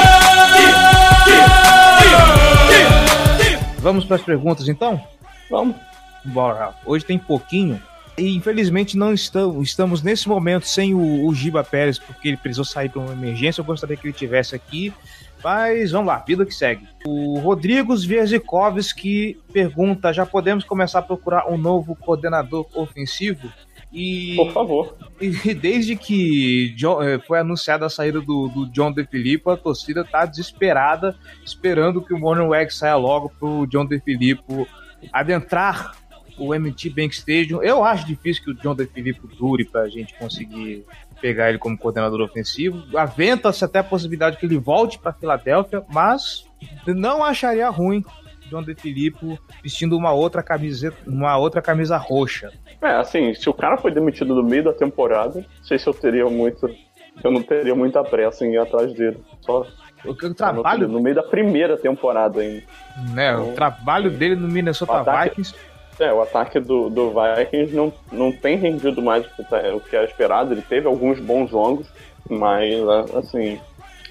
[3.80, 4.99] Vamos para as perguntas então?
[5.51, 5.76] Vamos.
[6.26, 6.74] Bora.
[6.86, 7.82] Hoje tem pouquinho,
[8.18, 12.65] e infelizmente não estamos, estamos nesse momento sem o, o Giba Pérez, porque ele precisou
[12.65, 13.61] sair para uma emergência.
[13.61, 14.91] Eu gostaria que ele tivesse aqui.
[15.43, 16.88] Mas vamos lá, vida que segue.
[17.05, 23.51] O Rodrigos Vierzikovski pergunta: já podemos começar a procurar um novo coordenador ofensivo?
[23.93, 24.97] E, Por favor.
[25.22, 30.26] E desde que eh, foi anunciada a saída do, do John DeFilippo, a torcida está
[30.26, 34.68] desesperada, esperando que o Morning Wag saia logo para o John DeFilippo
[35.11, 35.95] adentrar
[36.38, 37.61] o MT Bank Stadium.
[37.61, 40.85] Eu acho difícil que o John DeFilippo dure para a gente conseguir
[41.19, 42.83] pegar ele como coordenador ofensivo.
[42.97, 46.45] Aventa-se até a possibilidade que ele volte para Filadélfia, mas
[46.85, 48.03] não acharia ruim
[48.49, 52.51] John DeFilippo vestindo uma outra camiseta, uma outra camisa roxa.
[52.81, 55.93] É, assim, se o cara foi demitido no meio da temporada, não sei se eu
[55.93, 56.69] teria muito,
[57.23, 59.17] eu não teria muita pressa em ir atrás dele.
[59.41, 59.65] Só
[60.05, 62.63] o, o trabalho no meio da primeira temporada ainda.
[63.13, 65.55] Né, então, o trabalho dele no Minnesota ataque, Vikings
[65.99, 69.79] é, o ataque do, do Vikings não, não tem rendido mais o que, tá, o
[69.79, 70.53] que era esperado.
[70.53, 71.87] Ele teve alguns bons jogos,
[72.29, 72.71] mas,
[73.15, 73.59] assim,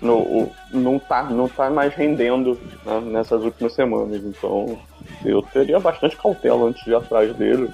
[0.01, 4.23] no, o, não, tá, não tá mais rendendo né, nessas últimas semanas.
[4.25, 4.79] Então,
[5.25, 7.69] eu teria bastante cautela antes de ir atrás dele.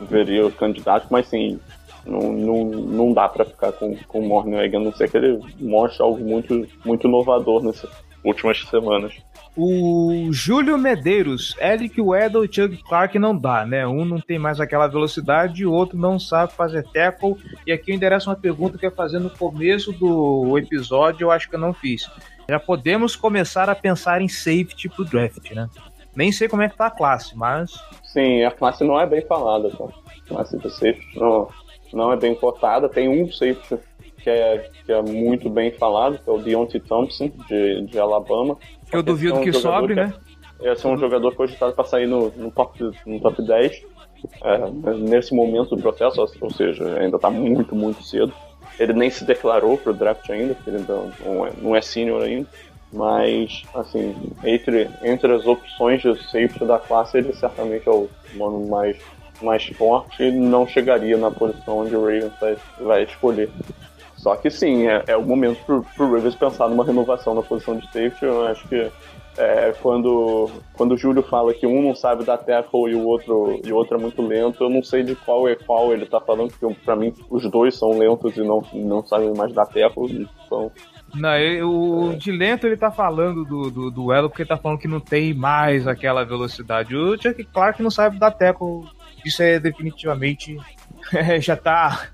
[0.00, 1.58] Veria o candidato, mas sim,
[2.06, 5.40] Não, não, não dá para ficar com, com o Mornweg, a não ser que ele
[5.60, 7.90] mostre algo muito, muito inovador nessas
[8.24, 9.14] últimas semanas.
[9.60, 13.84] O Júlio Medeiros, Eric Weddle e Chuck Clark não dá, né?
[13.84, 17.34] Um não tem mais aquela velocidade o outro não sabe fazer tackle.
[17.66, 21.32] E aqui eu endereço uma pergunta que eu ia fazer no começo do episódio, eu
[21.32, 22.08] acho que eu não fiz.
[22.48, 25.68] Já podemos começar a pensar em safety pro draft, né?
[26.14, 27.72] Nem sei como é que tá a classe, mas.
[28.04, 29.86] Sim, a classe não é bem falada, tá?
[29.86, 31.48] A classe do safety não,
[31.92, 32.88] não é bem cotada.
[32.88, 33.76] Tem um safety
[34.18, 38.56] que é, que é muito bem falado, que é o Deontay Thompson, de, de Alabama.
[38.90, 40.14] Que eu duvido é um que sobre, que é- né?
[40.60, 43.82] Esse é um jogador cogitado para sair no, no, top, no top 10.
[44.42, 48.32] é, nesse momento do processo, ou seja, ainda está muito, muito cedo.
[48.78, 52.22] Ele nem se declarou para o draft ainda, porque ele não é, não é senior
[52.22, 52.48] ainda.
[52.92, 58.66] Mas, assim, entre, entre as opções de safety da classe, ele certamente é o mano
[58.66, 58.96] mais,
[59.42, 63.50] mais forte e não chegaria na posição onde o Ravens vai, vai escolher.
[64.28, 67.78] Só que sim, é, é o momento pro, pro Ravens pensar numa renovação na posição
[67.78, 68.26] de safety.
[68.26, 68.92] Eu acho que
[69.38, 73.58] é, quando, quando o Júlio fala que um não sabe dar tackle e o outro,
[73.64, 76.20] e o outro é muito lento, eu não sei de qual é qual ele tá
[76.20, 80.28] falando, porque pra mim os dois são lentos e não, não sabem mais dar tackle.
[80.44, 80.70] Então,
[81.14, 81.30] Não,
[82.10, 85.00] o de lento ele tá falando do, do duelo porque ele tá falando que não
[85.00, 86.94] tem mais aquela velocidade.
[86.94, 88.82] O Chuck Clark não sabe dar tackle.
[89.24, 90.58] Isso é definitivamente.
[91.40, 92.08] já tá.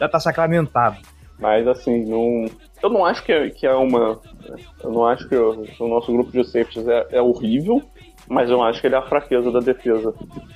[0.00, 0.96] Já tá sacramentado.
[1.38, 2.46] Mas assim, não,
[2.82, 4.20] eu não acho que é, que é uma.
[4.82, 7.80] Eu não acho que o, nosso grupo de safeties é, é horrível,
[8.28, 10.12] mas eu acho que ele é a fraqueza da defesa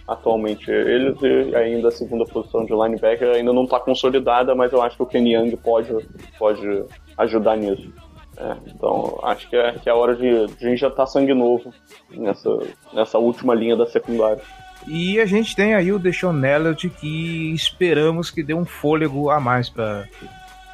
[0.09, 0.70] atualmente.
[0.70, 4.97] Eles e ainda a segunda posição de linebacker ainda não está consolidada, mas eu acho
[4.97, 5.95] que o Kenny Young pode,
[6.39, 6.85] pode
[7.16, 7.93] ajudar nisso.
[8.37, 11.72] É, então acho que é, que é a hora de, de injetar sangue novo
[12.11, 12.51] nessa,
[12.93, 14.43] nessa última linha da secundária.
[14.89, 19.39] E a gente tem aí o Deshaun Elliott que esperamos que dê um fôlego a
[19.39, 20.09] mais para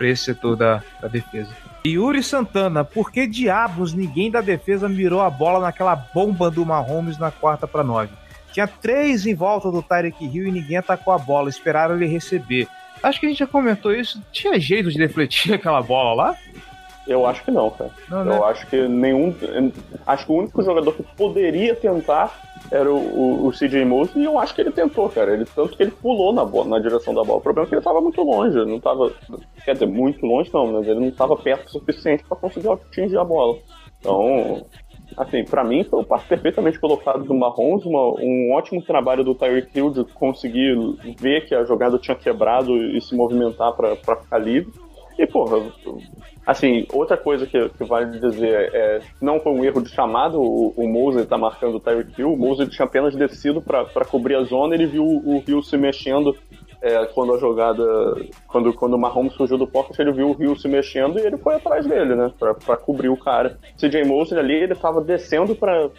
[0.07, 1.51] esse setor da, da defesa.
[1.87, 7.19] Yuri Santana, por que diabos ninguém da defesa mirou a bola naquela bomba do Mahomes
[7.19, 8.13] na quarta para nove?
[8.53, 12.67] Tinha três em volta do Tyreek Hill e ninguém atacou a bola, esperaram ele receber.
[13.03, 14.23] Acho que a gente já comentou isso.
[14.33, 16.37] Tinha jeito de defletir aquela bola lá?
[17.09, 17.91] Eu acho que não, cara.
[18.11, 18.37] Não, né?
[18.37, 19.35] Eu acho que nenhum.
[20.07, 22.39] Acho que o único jogador que poderia tentar
[22.71, 25.33] era o, o, o CJ Mosley e eu acho que ele tentou, cara.
[25.33, 27.39] Ele, tanto que ele pulou na, bola, na direção da bola.
[27.39, 28.57] O problema é que ele tava muito longe.
[28.65, 29.11] Não tava.
[29.65, 33.17] Quer dizer, muito longe não, mas ele não tava perto o suficiente para conseguir atingir
[33.19, 33.57] a bola.
[33.99, 34.63] Então.
[35.17, 39.35] Assim, pra mim foi o passe perfeitamente colocado do Mahomes, uma- um ótimo trabalho do
[39.35, 40.77] Tyreek Hill de conseguir
[41.19, 44.71] ver que a jogada tinha quebrado e se movimentar pra ficar livre.
[45.19, 45.63] E, porra,
[46.49, 50.73] assim, outra coisa que, que vale dizer é não foi um erro de chamado, o,
[50.75, 54.45] o Mosley tá marcando o Tyreek Hill, o Mosley tinha apenas descido pra cobrir a
[54.45, 56.35] zona, ele viu o Hill se mexendo
[56.81, 57.85] é, quando a jogada,
[58.47, 61.37] quando, quando o Mahomes surgiu do pocket, ele viu o Hill se mexendo e ele
[61.37, 63.59] foi atrás dele, né, pra cobrir o cara.
[63.77, 65.91] CJ Mosley ali, ele tava descendo pra,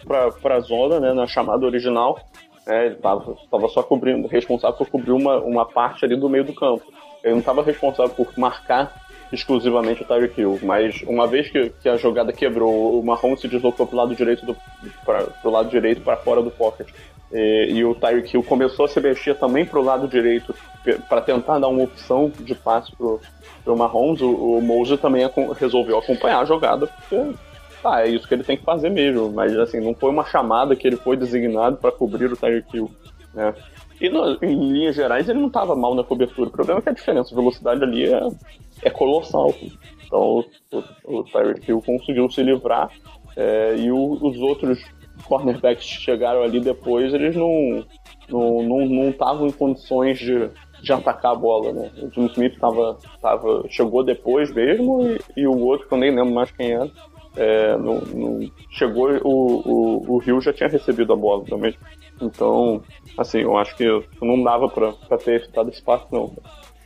[0.42, 2.18] pra zona, né, na chamada original,
[2.66, 6.44] é, ele tava, tava só cobrindo, responsável por cobrir uma, uma parte ali do meio
[6.44, 6.82] do campo.
[7.22, 11.88] Ele não estava responsável por marcar exclusivamente o Tyreek Hill, mas uma vez que, que
[11.88, 14.56] a jogada quebrou, o Mahomes se deslocou pro lado direito do
[15.04, 16.88] pra, pro lado direito para fora do pocket.
[17.32, 20.52] E, e o Tyreek Hill começou a se mexer também pro lado direito
[21.08, 23.20] para tentar dar uma opção de passe pro,
[23.62, 24.20] pro Mahomes.
[24.20, 27.34] O, o Mosley também resolveu acompanhar a jogada, porque
[27.80, 30.74] tá, é isso que ele tem que fazer mesmo, mas assim, não foi uma chamada
[30.74, 32.90] que ele foi designado para cobrir o Tyreek Hill,
[33.32, 33.54] né?
[34.00, 36.48] E no- em linhas gerais ele não estava mal na cobertura.
[36.48, 38.20] O problema é que a diferença de velocidade ali é,
[38.82, 39.54] é colossal.
[40.06, 42.90] Então o, o Tyreek Hill conseguiu se livrar
[43.36, 44.80] é, e o- os outros
[45.24, 47.84] cornerbacks que chegaram ali depois, eles não
[48.28, 50.48] não não não estavam em condições de,
[50.82, 51.90] de atacar a bola, né?
[52.02, 55.02] O Jim Smith tava, tava, chegou depois mesmo
[55.36, 56.90] e, e o outro, que eu nem lembro mais quem era,
[57.36, 61.74] é, não, não- chegou, o, o, o Rio já tinha recebido a bola também.
[62.20, 62.82] Então,
[63.16, 63.84] assim, eu acho que
[64.22, 66.32] não dava pra ter evitado esse não.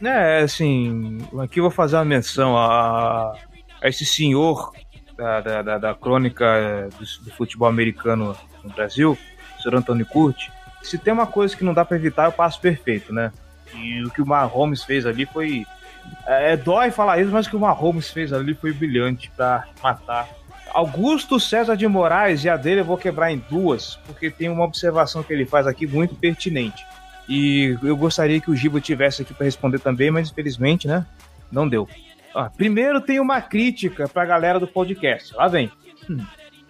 [0.03, 3.34] É, assim, aqui vou fazer uma menção a,
[3.82, 4.72] a esse senhor
[5.16, 9.16] da, da, da, da crônica eh, do, do futebol americano no Brasil,
[9.59, 10.53] o senhor Antônio Curti.
[10.82, 13.32] Se tem uma coisa que não dá pra evitar, é o passo perfeito, né?
[13.74, 15.66] E o que o Mahomes fez ali foi.
[16.26, 19.64] É, é dói falar isso, mas o que o Mahomes fez ali foi brilhante pra
[19.82, 20.28] matar.
[20.70, 24.64] Augusto César de Moraes, e a dele eu vou quebrar em duas, porque tem uma
[24.64, 26.84] observação que ele faz aqui muito pertinente.
[27.29, 31.07] E eu gostaria que o Giba tivesse aqui para responder também, mas infelizmente, né?
[31.51, 31.89] Não deu.
[32.35, 35.35] Ó, primeiro tem uma crítica pra galera do podcast.
[35.35, 35.70] Lá vem.
[36.09, 36.18] Hum.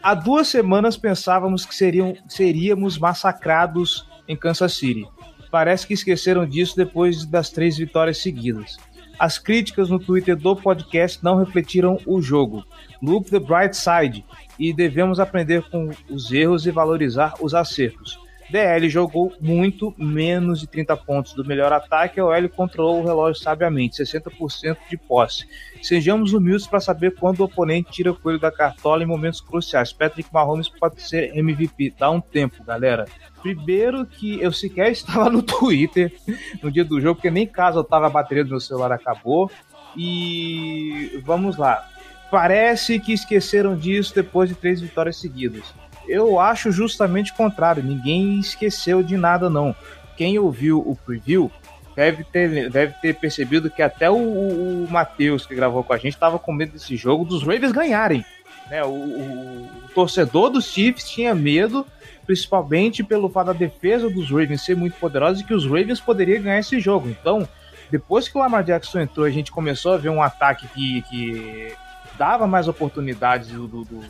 [0.03, 5.09] Há duas semanas pensávamos que seriam, seríamos massacrados em Kansas City.
[5.51, 8.77] Parece que esqueceram disso depois das três vitórias seguidas.
[9.19, 12.65] As críticas no Twitter do podcast não refletiram o jogo.
[13.01, 14.25] Look the bright side
[14.59, 18.19] e devemos aprender com os erros e valorizar os acertos.
[18.51, 23.43] DL jogou muito menos de 30 pontos do melhor ataque, a OL controlou o relógio
[23.43, 25.47] sabiamente, 60% de posse.
[25.83, 29.93] Sejamos humildes para saber quando o oponente tira o coelho da cartola em momentos cruciais.
[29.93, 31.95] Patrick Mahomes pode ser MVP.
[31.99, 33.07] Dá um tempo, galera.
[33.43, 36.15] Primeiro que eu sequer estava no Twitter
[36.63, 39.51] no dia do jogo, porque nem caso eu tava a bateria do meu celular acabou.
[39.97, 41.89] E vamos lá.
[42.31, 45.73] Parece que esqueceram disso depois de três vitórias seguidas.
[46.09, 47.83] Eu acho justamente o contrário.
[47.83, 49.75] Ninguém esqueceu de nada, não.
[50.17, 51.51] Quem ouviu o preview
[51.97, 56.15] deve ter, deve ter percebido que até o, o Matheus, que gravou com a gente,
[56.15, 58.25] estava com medo desse jogo dos Ravens ganharem.
[58.69, 58.83] Né?
[58.85, 61.87] O, o, o, torcedor dos Chiefs tinha medo,
[62.27, 66.43] principalmente pelo fato da defesa dos Ravens ser muito poderosa e que os Ravens poderiam
[66.43, 67.09] ganhar esse jogo.
[67.09, 67.49] Então,
[67.91, 71.73] depois que o Lamar Jackson entrou, a gente começou a ver um ataque que, que
[72.17, 74.03] dava mais oportunidades do, do, do,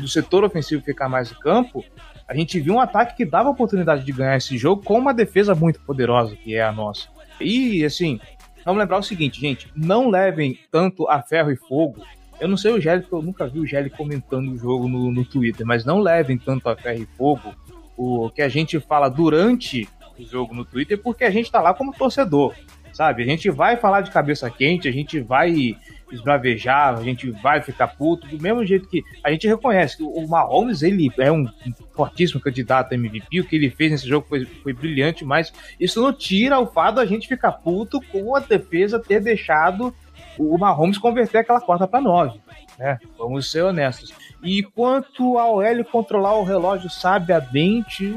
[0.00, 1.84] do setor ofensivo ficar mais em campo,
[2.26, 5.54] a gente viu um ataque que dava oportunidade de ganhar esse jogo com uma defesa
[5.54, 7.08] muito poderosa, que é a nossa.
[7.40, 8.20] E, assim,
[8.64, 12.04] vamos lembrar o seguinte, gente: não levem tanto a ferro e fogo.
[12.40, 15.12] Eu não sei o Gelli, porque eu nunca vi o Gelli comentando o jogo no,
[15.12, 17.54] no Twitter, mas não levem tanto a ferro e fogo
[17.96, 19.88] o que a gente fala durante
[20.18, 22.54] o jogo no Twitter, porque a gente tá lá como torcedor,
[22.92, 23.22] sabe?
[23.22, 25.76] A gente vai falar de cabeça quente, a gente vai
[26.12, 30.26] esbravejar, a gente vai ficar puto, do mesmo jeito que a gente reconhece que o
[30.28, 31.46] Mahomes, ele é um
[31.94, 36.02] fortíssimo candidato a MVP, o que ele fez nesse jogo foi, foi brilhante, mas isso
[36.02, 39.94] não tira o fato da gente ficar puto com a defesa ter deixado
[40.38, 42.40] o Mahomes converter aquela quarta para nove,
[42.78, 42.98] né?
[43.18, 44.12] Vamos ser honestos.
[44.42, 48.12] E quanto ao OL controlar o relógio sabiamente,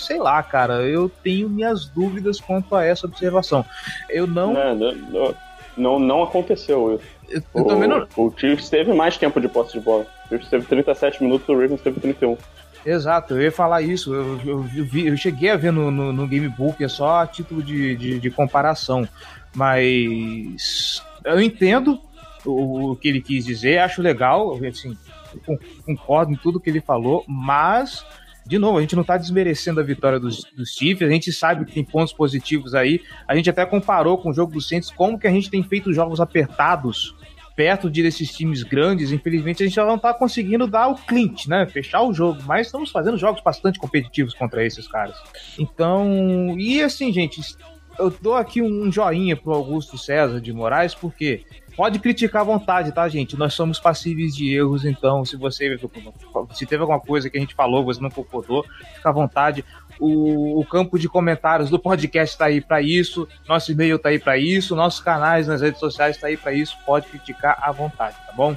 [0.00, 3.64] sei lá, cara, eu tenho minhas dúvidas quanto a essa observação.
[4.10, 4.52] Eu não.
[4.52, 5.34] Não, não,
[5.76, 7.16] não, não aconteceu isso.
[7.28, 8.06] Eu, eu o, também não...
[8.16, 10.06] o Chiefs teve mais tempo de posse de bola.
[10.26, 12.36] O Chiefs teve 37 minutos, o Ravens teve 31.
[12.84, 14.14] Exato, eu ia falar isso.
[14.14, 17.60] Eu, eu, vi, eu cheguei a ver no, no, no Gamebook, é só a título
[17.60, 19.08] de, de, de, comparação.
[19.52, 22.00] Mas eu entendo
[22.44, 24.96] o, o, que ele quis dizer, acho legal, assim,
[25.84, 28.04] concordo em tudo que ele falou, mas
[28.46, 31.64] de novo, a gente não está desmerecendo a vitória dos, dos Chiefs, a gente sabe
[31.64, 33.02] que tem pontos positivos aí.
[33.26, 35.92] A gente até comparou com o jogo dos Saints como que a gente tem feito
[35.92, 37.16] jogos apertados
[37.56, 39.10] perto de desses times grandes.
[39.10, 41.66] Infelizmente, a gente não está conseguindo dar o clinch, né?
[41.66, 45.16] Fechar o jogo, mas estamos fazendo jogos bastante competitivos contra esses caras.
[45.58, 47.40] Então, e assim, gente,
[47.98, 51.44] eu dou aqui um joinha pro Augusto César de Moraes, porque
[51.76, 53.36] Pode criticar à vontade, tá, gente?
[53.36, 55.78] Nós somos passíveis de erros, então se você
[56.54, 58.64] se teve alguma coisa que a gente falou, você não concordou,
[58.94, 59.62] fica à vontade.
[60.00, 64.18] O, o campo de comentários do podcast está aí para isso, nosso e-mail está aí
[64.18, 66.76] para isso, nossos canais nas redes sociais está aí para isso.
[66.86, 68.56] Pode criticar à vontade, tá bom?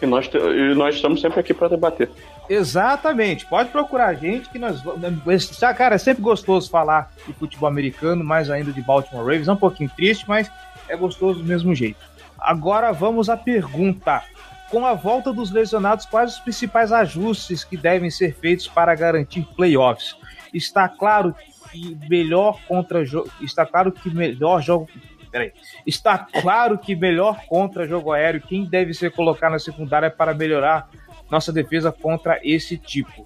[0.00, 2.10] E nós, e nós estamos sempre aqui para debater.
[2.48, 5.60] Exatamente, pode procurar a gente que nós vamos.
[5.76, 9.48] Cara, é sempre gostoso falar de futebol americano, mais ainda de Baltimore Ravens.
[9.48, 10.50] É um pouquinho triste, mas
[10.88, 12.11] é gostoso do mesmo jeito.
[12.42, 14.22] Agora vamos à pergunta.
[14.70, 19.46] Com a volta dos lesionados, quais os principais ajustes que devem ser feitos para garantir
[19.54, 20.16] playoffs?
[20.52, 21.34] Está claro
[21.70, 23.02] que melhor contra.
[23.40, 24.88] Está claro que melhor jogo.
[25.30, 25.52] Peraí.
[25.86, 28.40] Está claro que melhor contra jogo aéreo.
[28.40, 30.88] Quem deve ser colocado na secundária para melhorar
[31.30, 33.24] nossa defesa contra esse tipo?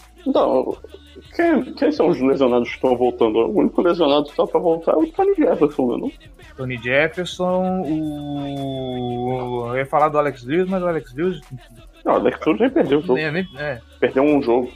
[1.35, 3.39] Quem, quem são os lesionados que estão voltando?
[3.39, 5.97] O único lesionado que está para voltar é o Tony Jefferson, né?
[6.01, 6.13] Não?
[6.57, 9.67] Tony Jefferson, o.
[9.69, 11.41] Eu ia falar do Alex Lewis, mas o Alex Lewis.
[12.05, 13.19] Não, o Alex Lewis nem perdeu o jogo.
[13.19, 13.81] É, nem, é.
[14.01, 14.71] Perdeu um jogo.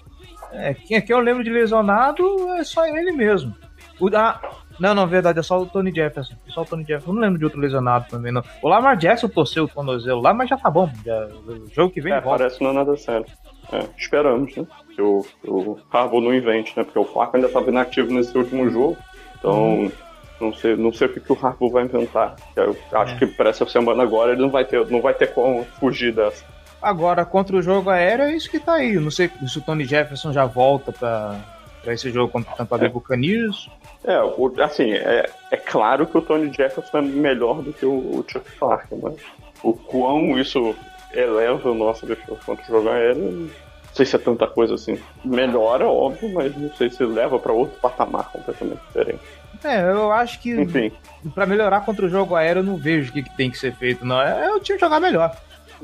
[0.53, 2.25] É, quem aqui eu lembro de lesionado
[2.57, 3.55] é só ele mesmo.
[4.01, 4.41] O, ah,
[4.81, 6.35] não, não, verdade, é só o Tony Jefferson.
[6.49, 7.11] É só o Tony Jefferson.
[7.11, 8.43] Eu não lembro de outro lesionado também, não.
[8.63, 10.91] O Lamar Jackson torceu o tornozelo lá, mas já tá bom.
[11.05, 12.39] Já, o jogo que vem é, volta.
[12.45, 13.27] parece não é nada sério.
[13.73, 14.67] É, esperamos, né?
[15.01, 16.85] Que o, o Harbour não invente, né?
[16.85, 18.99] Porque o Flaco ainda estava inativo nesse último jogo.
[19.39, 19.93] Então, hum.
[20.39, 22.37] não, sei, não sei o que, que o Harbour vai inventar.
[22.55, 23.19] Eu acho é.
[23.19, 26.45] que para essa semana agora ele não vai ter, não vai ter como fugir dessa.
[26.83, 28.93] Agora, contra o jogo aéreo, é isso que tá aí.
[28.97, 32.89] Não sei se o Tony Jefferson já volta para esse jogo contra o Tampa Bay
[32.89, 32.91] é.
[32.91, 33.71] Buccaneers.
[34.05, 34.17] É,
[34.63, 38.51] assim, é, é claro que o Tony Jefferson é melhor do que o, o Chuck
[38.59, 39.15] Clark, mas
[39.63, 40.75] o quão isso
[41.15, 43.51] eleva o nosso defesa contra o jogo aéreo,
[43.91, 44.99] não sei se é tanta coisa assim.
[45.25, 49.21] Melhora, óbvio, mas não sei se leva para outro patamar completamente diferente.
[49.63, 50.93] É, eu acho que Enfim.
[51.35, 53.75] pra melhorar contra o jogo aéreo, eu não vejo o que, que tem que ser
[53.75, 54.21] feito, não.
[54.21, 55.37] É, é o time jogar melhor.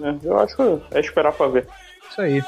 [0.03, 1.67] É, eu acho que é esperar pra ver.
[2.09, 2.43] Isso aí.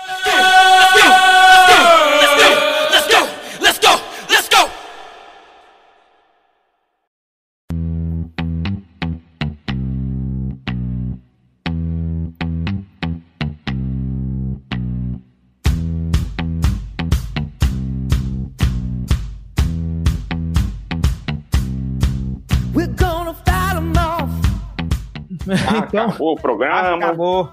[25.88, 26.96] Então, Acabou o programa.
[26.96, 27.52] Acabou.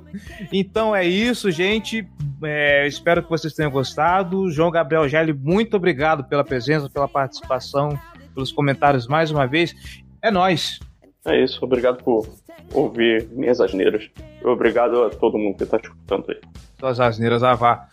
[0.51, 2.07] Então é isso, gente.
[2.43, 4.49] É, espero que vocês tenham gostado.
[4.51, 7.97] João Gabriel Gelli, muito obrigado pela presença, pela participação,
[8.33, 9.73] pelos comentários mais uma vez.
[10.21, 10.79] É nós.
[11.25, 12.27] É isso, obrigado por
[12.73, 14.09] ouvir minhas asneiras.
[14.43, 16.39] Obrigado a todo mundo que está escutando aí.
[16.79, 17.87] Suas asneiras a vá.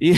[0.00, 0.12] E,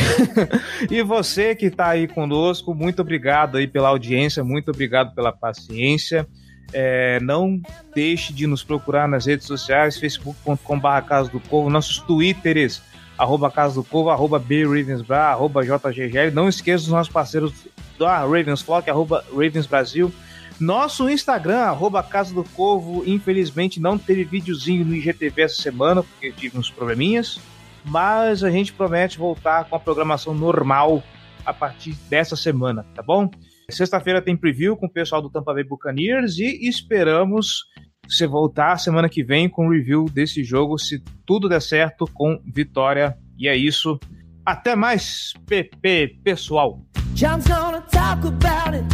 [0.90, 6.26] e você que está aí conosco, muito obrigado aí pela audiência, muito obrigado pela paciência.
[6.72, 7.60] É, não
[7.94, 12.82] deixe de nos procurar nas redes sociais, facebook.com.br Casa do Corvo, nossos twitters,
[13.18, 16.30] arroba Casa do Corvo, arroba BRavensBra, arroba JGGL.
[16.32, 17.52] Não esqueça dos nossos parceiros
[17.98, 20.12] da Ravensflock, arroba Ravens Brasil.
[20.58, 26.30] Nosso Instagram, arroba Casa do Corvo, infelizmente não teve videozinho no IGTV essa semana, porque
[26.32, 27.40] tive uns probleminhas,
[27.84, 31.02] mas a gente promete voltar com a programação normal
[31.46, 33.30] a partir dessa semana, tá bom?
[33.70, 37.64] Sexta-feira tem preview com o pessoal do Tampa Bay Buccaneers e esperamos
[38.08, 43.16] você voltar semana que vem com review desse jogo, se tudo der certo, com vitória.
[43.38, 43.98] E é isso.
[44.44, 46.84] Até mais, PP pessoal.
[47.14, 48.84] John's gonna talk about it.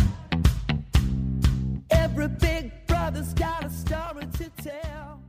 [1.91, 5.21] Every big brother's got a story to tell.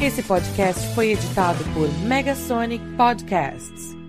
[0.00, 3.99] Esse podcast foi editado por Megasonic Podcasts.